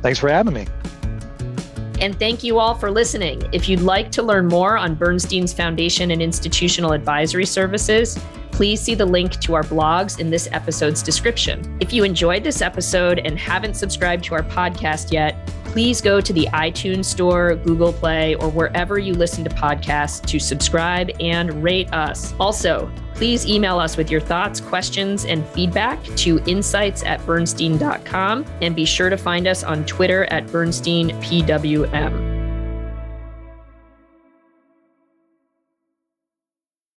Thanks 0.00 0.18
for 0.18 0.30
having 0.30 0.54
me. 0.54 0.66
And 2.00 2.18
thank 2.18 2.42
you 2.42 2.58
all 2.58 2.74
for 2.74 2.90
listening. 2.90 3.42
If 3.52 3.68
you'd 3.68 3.80
like 3.80 4.10
to 4.12 4.22
learn 4.22 4.46
more 4.46 4.78
on 4.78 4.94
Bernstein's 4.94 5.52
Foundation 5.52 6.12
and 6.12 6.22
Institutional 6.22 6.92
Advisory 6.92 7.46
Services, 7.46 8.18
please 8.54 8.80
see 8.80 8.94
the 8.94 9.04
link 9.04 9.40
to 9.40 9.54
our 9.54 9.64
blogs 9.64 10.20
in 10.20 10.30
this 10.30 10.48
episode's 10.52 11.02
description. 11.02 11.76
If 11.80 11.92
you 11.92 12.04
enjoyed 12.04 12.44
this 12.44 12.62
episode 12.62 13.18
and 13.18 13.36
haven't 13.36 13.74
subscribed 13.74 14.22
to 14.26 14.34
our 14.36 14.44
podcast 14.44 15.10
yet, 15.10 15.44
please 15.64 16.00
go 16.00 16.20
to 16.20 16.32
the 16.32 16.46
iTunes 16.52 17.06
Store, 17.06 17.56
Google 17.56 17.92
Play, 17.92 18.36
or 18.36 18.48
wherever 18.48 18.96
you 18.96 19.12
listen 19.12 19.42
to 19.42 19.50
podcasts 19.50 20.24
to 20.26 20.38
subscribe 20.38 21.10
and 21.18 21.64
rate 21.64 21.92
us. 21.92 22.32
Also, 22.38 22.88
please 23.14 23.44
email 23.44 23.80
us 23.80 23.96
with 23.96 24.08
your 24.08 24.20
thoughts, 24.20 24.60
questions, 24.60 25.24
and 25.24 25.44
feedback 25.48 26.00
to 26.16 26.38
insights 26.46 27.02
at 27.02 27.18
bernstein.com 27.26 28.46
and 28.62 28.76
be 28.76 28.84
sure 28.84 29.10
to 29.10 29.16
find 29.16 29.48
us 29.48 29.64
on 29.64 29.84
Twitter 29.84 30.26
at 30.26 30.46
BernsteinPWM. 30.46 32.33